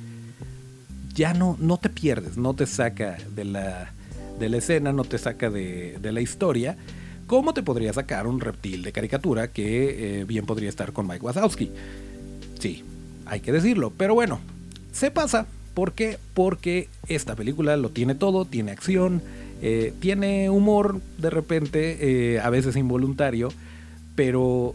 ya 1.12 1.34
no, 1.34 1.58
no 1.60 1.76
te 1.76 1.90
pierdes, 1.90 2.38
no 2.38 2.54
te 2.54 2.64
saca 2.64 3.18
de 3.36 3.44
la, 3.44 3.92
de 4.38 4.48
la 4.48 4.56
escena, 4.56 4.94
no 4.94 5.04
te 5.04 5.18
saca 5.18 5.50
de, 5.50 5.98
de 6.00 6.12
la 6.12 6.22
historia 6.22 6.78
¿Cómo 7.28 7.52
te 7.52 7.62
podría 7.62 7.92
sacar 7.92 8.26
un 8.26 8.40
reptil 8.40 8.82
de 8.82 8.90
caricatura 8.90 9.48
que 9.48 10.20
eh, 10.20 10.24
bien 10.24 10.46
podría 10.46 10.70
estar 10.70 10.94
con 10.94 11.06
Mike 11.06 11.26
Wazowski? 11.26 11.70
Sí, 12.58 12.82
hay 13.26 13.40
que 13.40 13.52
decirlo, 13.52 13.92
pero 13.94 14.14
bueno, 14.14 14.40
se 14.92 15.10
pasa. 15.10 15.46
¿Por 15.74 15.92
qué? 15.92 16.18
Porque 16.32 16.88
esta 17.06 17.36
película 17.36 17.76
lo 17.76 17.90
tiene 17.90 18.14
todo, 18.14 18.46
tiene 18.46 18.72
acción, 18.72 19.20
eh, 19.60 19.92
tiene 20.00 20.48
humor 20.48 21.02
de 21.18 21.28
repente, 21.28 21.98
eh, 22.00 22.40
a 22.40 22.48
veces 22.48 22.76
involuntario, 22.76 23.50
pero 24.16 24.74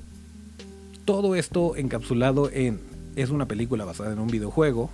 todo 1.05 1.35
esto 1.35 1.75
encapsulado 1.75 2.51
en 2.51 2.79
es 3.15 3.31
una 3.31 3.47
película 3.47 3.83
basada 3.83 4.13
en 4.13 4.19
un 4.19 4.27
videojuego, 4.27 4.91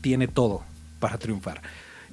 tiene 0.00 0.26
todo 0.26 0.62
para 1.00 1.18
triunfar. 1.18 1.60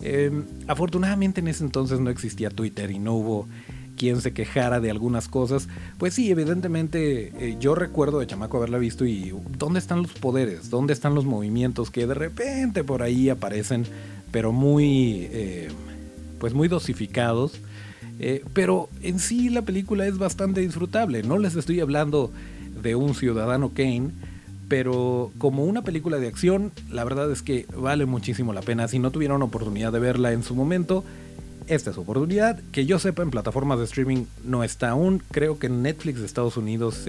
Em, 0.06 0.44
afortunadamente 0.68 1.39
en 1.39 1.48
ese 1.48 1.63
entonces 1.63 2.02
no 2.02 2.10
existía 2.10 2.50
Twitter 2.50 2.92
y 2.92 3.00
no 3.00 3.13
hubo 3.13 3.48
quien 3.96 4.20
se 4.20 4.34
quejara 4.34 4.82
de 4.82 4.92
algunas 4.92 5.30
cosas. 5.30 5.70
Pues 5.98 6.13
sí, 6.13 6.30
evidentemente 6.30 7.32
eh, 7.39 7.58
yo 7.60 7.74
recuerdo 7.74 8.20
de 8.20 8.28
chamaco 8.28 8.58
haberla 8.58 8.80
visto 8.80 9.06
y 9.06 9.34
¿dónde 9.58 9.80
están 9.80 10.02
los 10.02 10.12
poderes? 10.12 10.70
¿Dónde 10.70 10.92
están 10.92 11.16
los 11.16 11.24
movimientos 11.24 11.89
que 11.89 12.06
de 12.06 12.13
repente 12.13 12.84
por 12.84 13.02
ahí 13.02 13.30
aparecen? 13.30 13.86
Pero 14.32 14.52
muy... 14.52 15.30
Eh, 15.32 15.70
pues 16.39 16.54
muy 16.54 16.68
dosificados. 16.68 17.54
Eh, 18.20 18.44
pero 18.54 18.89
en 19.02 19.20
sí 19.20 19.50
la 19.50 19.62
película 19.62 20.06
es 20.06 20.18
bastante 20.18 20.60
disfrutable. 20.60 21.24
No 21.24 21.38
les 21.38 21.56
estoy 21.56 21.80
hablando 21.80 22.32
de 22.82 22.96
un 22.96 23.16
ciudadano 23.16 23.72
Kane, 23.74 24.12
pero 24.74 25.32
como 25.38 25.66
una 25.66 25.84
película 25.84 26.18
de 26.18 26.28
acción, 26.28 26.72
la 26.90 27.04
verdad 27.04 27.32
es 27.32 27.44
que 27.44 27.68
vale 27.78 28.08
muchísimo 28.08 28.54
la 28.54 28.64
pena. 28.64 28.88
Si 28.88 28.98
no 28.98 29.12
tuvieron 29.12 29.44
oportunidad 29.44 29.92
de 29.92 30.00
verla 30.00 30.32
en 30.32 30.42
su 30.42 30.56
momento, 30.56 31.04
esta 31.68 31.92
es 31.92 31.94
su 31.94 32.02
oportunidad. 32.02 32.60
Que 32.72 32.88
yo 32.88 32.98
sepa, 32.98 33.22
en 33.22 33.30
plataformas 33.30 33.78
de 33.78 33.86
streaming 33.86 34.26
no 34.44 34.64
está 34.64 34.90
aún. 34.90 35.22
Creo 35.30 35.60
que 35.60 35.68
en 35.68 35.84
Netflix 35.84 36.22
de 36.22 36.26
Estados 36.26 36.58
Unidos 36.58 37.06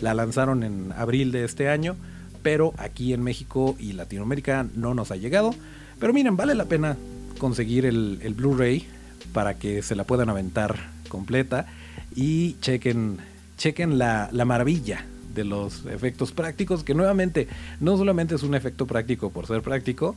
la 0.00 0.14
lanzaron 0.14 0.62
en 0.62 0.92
abril 0.92 1.32
de 1.32 1.42
este 1.42 1.68
año, 1.68 1.96
pero 2.44 2.72
aquí 2.78 3.12
en 3.12 3.24
México 3.24 3.74
y 3.80 3.94
Latinoamérica 3.94 4.68
no 4.76 4.94
nos 4.94 5.10
ha 5.10 5.16
llegado. 5.16 5.56
Pero 5.98 6.12
miren, 6.12 6.36
vale 6.36 6.54
la 6.54 6.66
pena 6.66 6.96
conseguir 7.38 7.84
el, 7.84 8.34
Blu-ray 8.36 8.86
para 9.32 9.54
que 9.54 9.82
se 9.82 9.96
la 9.96 10.04
puedan 10.04 10.30
aventar 10.30 10.76
completa 11.08 11.66
y 12.14 12.54
chequen, 12.60 13.16
chequen 13.58 13.98
la, 13.98 14.28
la 14.30 14.44
maravilla 14.44 15.04
de 15.36 15.44
los 15.44 15.86
efectos 15.86 16.32
prácticos, 16.32 16.82
que 16.82 16.94
nuevamente 16.94 17.46
no 17.78 17.96
solamente 17.96 18.34
es 18.34 18.42
un 18.42 18.56
efecto 18.56 18.86
práctico 18.86 19.30
por 19.30 19.46
ser 19.46 19.62
práctico, 19.62 20.16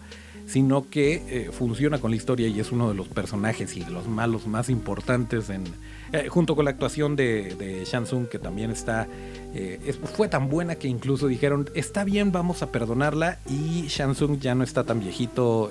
sino 0.49 0.89
que 0.89 1.21
eh, 1.27 1.51
funciona 1.51 1.99
con 1.99 2.09
la 2.09 2.17
historia 2.17 2.47
y 2.47 2.59
es 2.59 2.71
uno 2.71 2.89
de 2.89 2.95
los 2.95 3.07
personajes 3.07 3.77
y 3.77 3.83
de 3.83 3.91
los 3.91 4.07
malos 4.07 4.47
más 4.47 4.69
importantes 4.69 5.49
en 5.51 5.65
eh, 6.11 6.27
junto 6.27 6.55
con 6.55 6.65
la 6.65 6.71
actuación 6.71 7.15
de, 7.15 7.83
Shansung 7.85 8.27
que 8.27 8.39
también 8.39 8.71
está 8.71 9.07
eh, 9.53 9.93
fue 10.15 10.27
tan 10.27 10.49
buena 10.49 10.73
que 10.73 10.87
incluso 10.87 11.27
dijeron 11.27 11.69
está 11.75 12.03
bien 12.03 12.31
vamos 12.31 12.63
a 12.63 12.71
perdonarla 12.71 13.37
y 13.47 13.85
Shansung 13.87 14.39
ya 14.39 14.55
no 14.55 14.63
está 14.63 14.83
tan 14.83 14.99
viejito 15.01 15.69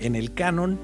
en 0.00 0.16
el 0.16 0.34
canon 0.34 0.76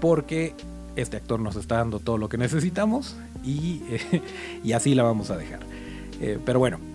porque 0.00 0.54
este 0.96 1.18
actor 1.18 1.38
nos 1.38 1.54
está 1.54 1.76
dando 1.76 2.00
todo 2.00 2.18
lo 2.18 2.28
que 2.28 2.36
necesitamos 2.36 3.16
y, 3.44 3.80
y 4.64 4.72
así 4.72 4.96
la 4.96 5.04
vamos 5.04 5.30
a 5.30 5.36
dejar. 5.36 5.60
Pero 6.44 6.58
bueno 6.58 6.89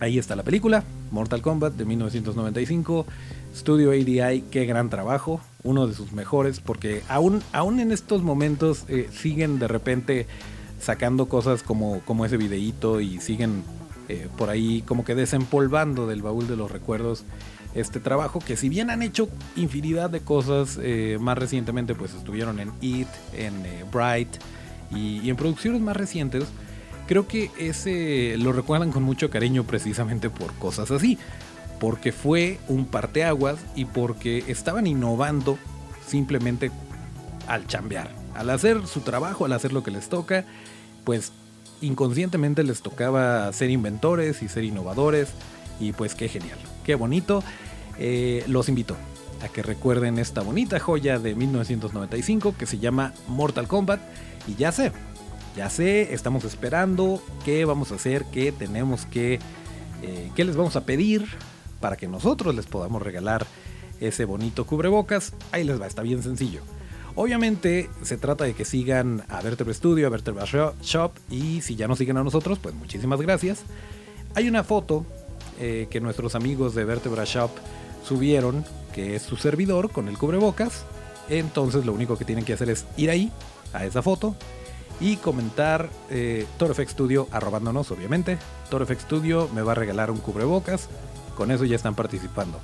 ahí 0.00 0.18
está 0.18 0.36
la 0.36 0.42
película 0.42 0.84
Mortal 1.10 1.42
Kombat 1.42 1.74
de 1.74 1.84
1995 1.84 3.06
Studio 3.54 3.90
ADI, 3.92 4.42
qué 4.50 4.66
gran 4.66 4.90
trabajo, 4.90 5.40
uno 5.62 5.86
de 5.86 5.94
sus 5.94 6.12
mejores, 6.12 6.58
porque 6.58 7.02
aún, 7.08 7.40
aún 7.52 7.78
en 7.78 7.92
estos 7.92 8.22
momentos 8.22 8.84
eh, 8.88 9.08
siguen 9.12 9.60
de 9.60 9.68
repente 9.68 10.26
sacando 10.80 11.28
cosas 11.28 11.62
como, 11.62 12.00
como 12.00 12.26
ese 12.26 12.36
videíto 12.36 13.00
y 13.00 13.20
siguen 13.20 13.62
eh, 14.08 14.28
por 14.36 14.50
ahí 14.50 14.82
como 14.82 15.04
que 15.04 15.14
desempolvando 15.14 16.06
del 16.06 16.20
baúl 16.20 16.48
de 16.48 16.56
los 16.56 16.70
recuerdos 16.70 17.24
este 17.74 18.00
trabajo 18.00 18.38
que 18.38 18.56
si 18.56 18.68
bien 18.68 18.90
han 18.90 19.02
hecho 19.02 19.28
infinidad 19.56 20.10
de 20.10 20.20
cosas 20.20 20.78
eh, 20.82 21.16
más 21.20 21.38
recientemente 21.38 21.94
pues 21.94 22.12
estuvieron 22.12 22.60
en 22.60 22.70
It, 22.80 23.08
en 23.32 23.54
Bright 23.90 24.28
y, 24.94 25.20
y, 25.20 25.30
en 25.30 25.36
producciones 25.36 25.80
más 25.80 25.96
recientes 25.96 26.44
creo 27.06 27.26
que 27.26 27.50
ese 27.58 28.36
lo 28.38 28.52
recuerdan 28.52 28.92
con 28.92 29.02
mucho 29.02 29.30
cariño 29.30 29.64
precisamente 29.64 30.30
por 30.30 30.52
cosas 30.54 30.90
así 30.90 31.18
porque 31.78 32.12
fue 32.12 32.58
un 32.68 32.86
parteaguas 32.86 33.58
y 33.74 33.84
porque 33.84 34.44
estaban 34.48 34.86
innovando 34.86 35.58
simplemente 36.06 36.70
al 37.46 37.66
chambear, 37.66 38.10
al 38.34 38.50
hacer 38.50 38.86
su 38.86 39.00
trabajo, 39.00 39.44
al 39.44 39.52
hacer 39.52 39.72
lo 39.72 39.82
que 39.82 39.90
les 39.90 40.08
toca, 40.08 40.44
pues 41.04 41.32
inconscientemente 41.80 42.62
les 42.62 42.80
tocaba 42.80 43.52
ser 43.52 43.70
inventores 43.70 44.42
y 44.42 44.48
ser 44.48 44.64
innovadores 44.64 45.28
y 45.80 45.92
pues 45.92 46.14
qué 46.14 46.28
genial, 46.28 46.58
qué 46.84 46.94
bonito. 46.94 47.42
Eh, 47.98 48.44
los 48.48 48.68
invito 48.68 48.96
a 49.42 49.48
que 49.48 49.62
recuerden 49.62 50.18
esta 50.18 50.40
bonita 50.40 50.80
joya 50.80 51.18
de 51.18 51.34
1995 51.34 52.54
que 52.58 52.66
se 52.66 52.78
llama 52.78 53.12
Mortal 53.28 53.68
Kombat 53.68 54.00
y 54.46 54.54
ya 54.54 54.72
sé, 54.72 54.90
ya 55.56 55.70
sé, 55.70 56.12
estamos 56.14 56.44
esperando 56.44 57.22
qué 57.44 57.64
vamos 57.64 57.92
a 57.92 57.96
hacer, 57.96 58.24
qué 58.32 58.52
tenemos 58.52 59.06
que, 59.06 59.38
eh, 60.02 60.30
qué 60.34 60.44
les 60.44 60.56
vamos 60.56 60.76
a 60.76 60.84
pedir 60.84 61.26
para 61.80 61.96
que 61.96 62.08
nosotros 62.08 62.54
les 62.54 62.66
podamos 62.66 63.02
regalar 63.02 63.46
ese 64.00 64.24
bonito 64.24 64.66
cubrebocas, 64.66 65.32
ahí 65.52 65.64
les 65.64 65.80
va, 65.80 65.86
está 65.86 66.02
bien 66.02 66.22
sencillo. 66.22 66.62
Obviamente 67.16 67.88
se 68.02 68.16
trata 68.16 68.44
de 68.44 68.54
que 68.54 68.64
sigan 68.64 69.22
a 69.28 69.40
Vertebra 69.40 69.72
Studio, 69.72 70.08
a 70.08 70.10
Vertebra 70.10 70.44
Shop 70.44 71.12
y 71.30 71.60
si 71.60 71.76
ya 71.76 71.86
no 71.86 71.94
siguen 71.94 72.16
a 72.16 72.24
nosotros, 72.24 72.58
pues 72.58 72.74
muchísimas 72.74 73.20
gracias. 73.20 73.62
Hay 74.34 74.48
una 74.48 74.64
foto 74.64 75.06
eh, 75.60 75.86
que 75.90 76.00
nuestros 76.00 76.34
amigos 76.34 76.74
de 76.74 76.84
Vertebra 76.84 77.22
Shop 77.24 77.50
subieron, 78.04 78.64
que 78.92 79.14
es 79.14 79.22
su 79.22 79.36
servidor 79.36 79.90
con 79.90 80.08
el 80.08 80.18
cubrebocas. 80.18 80.84
Entonces 81.28 81.86
lo 81.86 81.92
único 81.92 82.18
que 82.18 82.24
tienen 82.24 82.44
que 82.44 82.54
hacer 82.54 82.68
es 82.68 82.84
ir 82.96 83.10
ahí, 83.10 83.30
a 83.72 83.84
esa 83.86 84.02
foto, 84.02 84.34
y 85.00 85.16
comentar 85.16 85.90
eh, 86.10 86.46
ToroFX 86.58 86.92
Studio 86.92 87.28
arrobándonos, 87.30 87.90
obviamente. 87.90 88.38
ToroFX 88.70 89.02
Studio 89.02 89.48
me 89.54 89.62
va 89.62 89.72
a 89.72 89.74
regalar 89.74 90.10
un 90.10 90.18
cubrebocas 90.18 90.88
con 91.34 91.50
eso 91.50 91.64
ya 91.64 91.76
están 91.76 91.94
participando. 91.94 92.60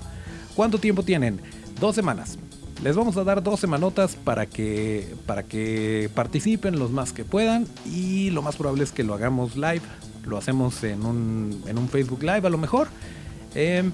¿Cuánto 0.54 0.78
tiempo 0.78 1.02
tienen? 1.02 1.40
Dos 1.80 1.94
semanas. 1.94 2.38
Les 2.82 2.96
vamos 2.96 3.16
a 3.18 3.24
dar 3.24 3.42
dos 3.42 3.60
semanotas 3.60 4.16
para 4.16 4.46
que, 4.46 5.14
para 5.26 5.42
que 5.42 6.10
participen 6.14 6.78
los 6.78 6.90
más 6.90 7.12
que 7.12 7.24
puedan 7.24 7.66
y 7.84 8.30
lo 8.30 8.40
más 8.40 8.56
probable 8.56 8.84
es 8.84 8.92
que 8.92 9.04
lo 9.04 9.14
hagamos 9.14 9.56
live. 9.56 9.82
Lo 10.24 10.38
hacemos 10.38 10.82
en 10.84 11.04
un, 11.04 11.62
en 11.66 11.78
un 11.78 11.88
Facebook 11.88 12.22
Live 12.22 12.46
a 12.46 12.50
lo 12.50 12.58
mejor. 12.58 12.88
Em, 13.54 13.92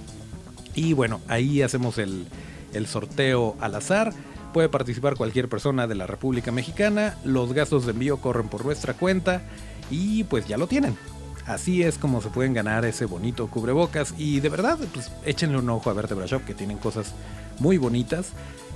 y 0.75 0.92
bueno, 0.92 1.20
ahí 1.29 1.62
hacemos 1.62 1.99
el, 1.99 2.27
el 2.75 2.87
sorteo 2.87 3.57
al 3.61 3.75
azar. 3.75 4.12
Puede 4.57 4.71
participar 4.71 5.16
cualquier 5.16 5.51
persona 5.51 5.87
de 5.87 5.95
la 5.95 6.07
República 6.07 6.51
Mexicana. 6.51 7.19
Los 7.27 7.53
gastos 7.53 7.85
de 7.85 7.92
envío 7.92 8.23
corren 8.23 8.49
por 8.49 8.64
nuestra 8.64 8.95
cuenta. 8.95 9.42
Y 9.90 10.25
pues 10.25 10.49
ya 10.49 10.57
lo 10.57 10.66
tienen. 10.66 10.97
Así 11.45 11.83
es 11.83 11.99
como 11.99 12.23
se 12.23 12.31
pueden 12.31 12.55
ganar 12.55 12.87
ese 12.87 13.05
bonito 13.05 13.49
cubrebocas. 13.49 14.14
Y 14.16 14.40
de 14.40 14.49
verdad, 14.49 14.79
pues 14.95 15.12
échenle 15.27 15.59
un 15.59 15.69
ojo 15.69 15.90
a 15.90 15.92
Vertebra 15.92 16.25
Shop, 16.25 16.42
que 16.47 16.55
tienen 16.55 16.79
cosas 16.79 17.12
muy 17.59 17.77
bonitas. 17.77 18.31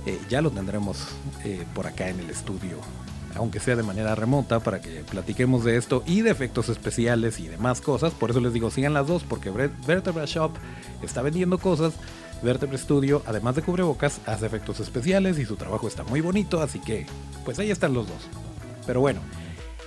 Eh, 0.05 0.19
ya 0.29 0.43
lo 0.43 0.51
tendremos 0.51 0.99
eh, 1.43 1.65
por 1.73 1.87
acá 1.87 2.09
en 2.09 2.19
el 2.19 2.29
estudio, 2.29 2.77
aunque 3.33 3.59
sea 3.59 3.75
de 3.75 3.81
manera 3.81 4.13
remota, 4.13 4.59
para 4.59 4.81
que 4.81 5.03
platiquemos 5.09 5.63
de 5.63 5.77
esto 5.77 6.03
y 6.05 6.21
de 6.21 6.29
efectos 6.29 6.69
especiales 6.69 7.39
y 7.39 7.47
demás 7.47 7.81
cosas. 7.81 8.13
Por 8.13 8.29
eso 8.29 8.39
les 8.39 8.53
digo, 8.53 8.69
sigan 8.69 8.93
las 8.93 9.07
dos, 9.07 9.23
porque 9.23 9.49
Vertebra 9.49 10.25
Shop 10.25 10.51
está 11.01 11.23
vendiendo 11.23 11.57
cosas. 11.57 11.95
Vertebra 12.41 12.77
Studio, 12.77 13.21
además 13.25 13.55
de 13.55 13.61
cubrebocas, 13.61 14.19
hace 14.25 14.45
efectos 14.45 14.79
especiales 14.79 15.37
y 15.37 15.45
su 15.45 15.55
trabajo 15.55 15.87
está 15.87 16.03
muy 16.03 16.21
bonito, 16.21 16.61
así 16.61 16.79
que 16.79 17.05
pues 17.45 17.59
ahí 17.59 17.71
están 17.71 17.93
los 17.93 18.07
dos. 18.07 18.27
Pero 18.85 18.99
bueno, 18.99 19.21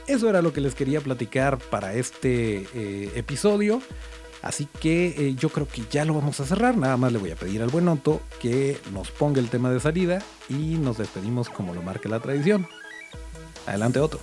eso 0.06 0.28
era 0.28 0.42
lo 0.42 0.52
que 0.52 0.60
les 0.60 0.74
quería 0.74 1.00
platicar 1.00 1.58
para 1.58 1.94
este 1.94 2.66
eh, 2.74 3.12
episodio. 3.14 3.80
Así 4.42 4.68
que 4.78 5.06
eh, 5.16 5.34
yo 5.36 5.48
creo 5.48 5.66
que 5.66 5.84
ya 5.90 6.04
lo 6.04 6.12
vamos 6.12 6.38
a 6.38 6.44
cerrar. 6.44 6.76
Nada 6.76 6.98
más 6.98 7.10
le 7.12 7.18
voy 7.18 7.30
a 7.30 7.36
pedir 7.36 7.62
al 7.62 7.70
buen 7.70 7.88
Otto 7.88 8.20
que 8.40 8.78
nos 8.92 9.10
ponga 9.10 9.40
el 9.40 9.48
tema 9.48 9.70
de 9.70 9.80
salida 9.80 10.22
y 10.50 10.76
nos 10.76 10.98
despedimos 10.98 11.48
como 11.48 11.74
lo 11.74 11.82
marque 11.82 12.10
la 12.10 12.20
tradición. 12.20 12.68
Adelante 13.66 14.00
Otto. 14.00 14.20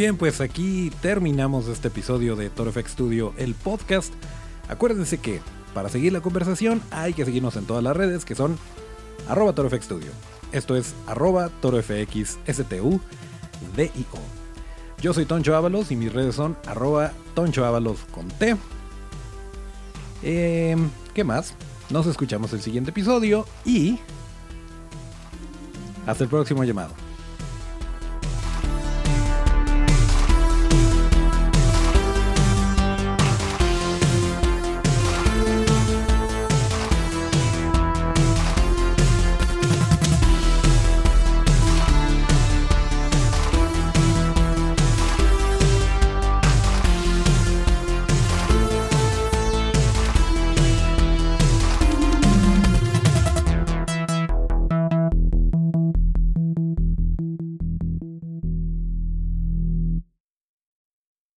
Bien, 0.00 0.16
pues 0.16 0.40
aquí 0.40 0.90
terminamos 1.02 1.68
este 1.68 1.88
episodio 1.88 2.34
de 2.34 2.48
ToroFX 2.48 2.92
Studio, 2.92 3.34
el 3.36 3.54
podcast. 3.54 4.10
Acuérdense 4.66 5.18
que 5.18 5.42
para 5.74 5.90
seguir 5.90 6.14
la 6.14 6.22
conversación 6.22 6.80
hay 6.90 7.12
que 7.12 7.26
seguirnos 7.26 7.54
en 7.56 7.66
todas 7.66 7.84
las 7.84 7.94
redes 7.94 8.24
que 8.24 8.34
son 8.34 8.56
arroba 9.28 9.54
ToroFX 9.54 9.84
Studio. 9.84 10.10
Esto 10.52 10.74
es 10.74 10.94
arroba 11.06 11.50
ToroFXSTU 11.60 12.98
Yo 15.02 15.12
soy 15.12 15.26
Toncho 15.26 15.54
Ábalos 15.54 15.90
y 15.90 15.96
mis 15.96 16.10
redes 16.10 16.34
son 16.34 16.56
arroba 16.66 17.12
Toncho 17.34 17.66
Ábalos 17.66 17.98
con 18.10 18.26
T. 18.28 18.56
Em, 20.22 20.88
¿Qué 21.12 21.24
más? 21.24 21.52
Nos 21.90 22.06
escuchamos 22.06 22.54
el 22.54 22.62
siguiente 22.62 22.88
episodio 22.88 23.44
y 23.66 23.98
hasta 26.06 26.24
el 26.24 26.30
próximo 26.30 26.64
llamado. 26.64 27.09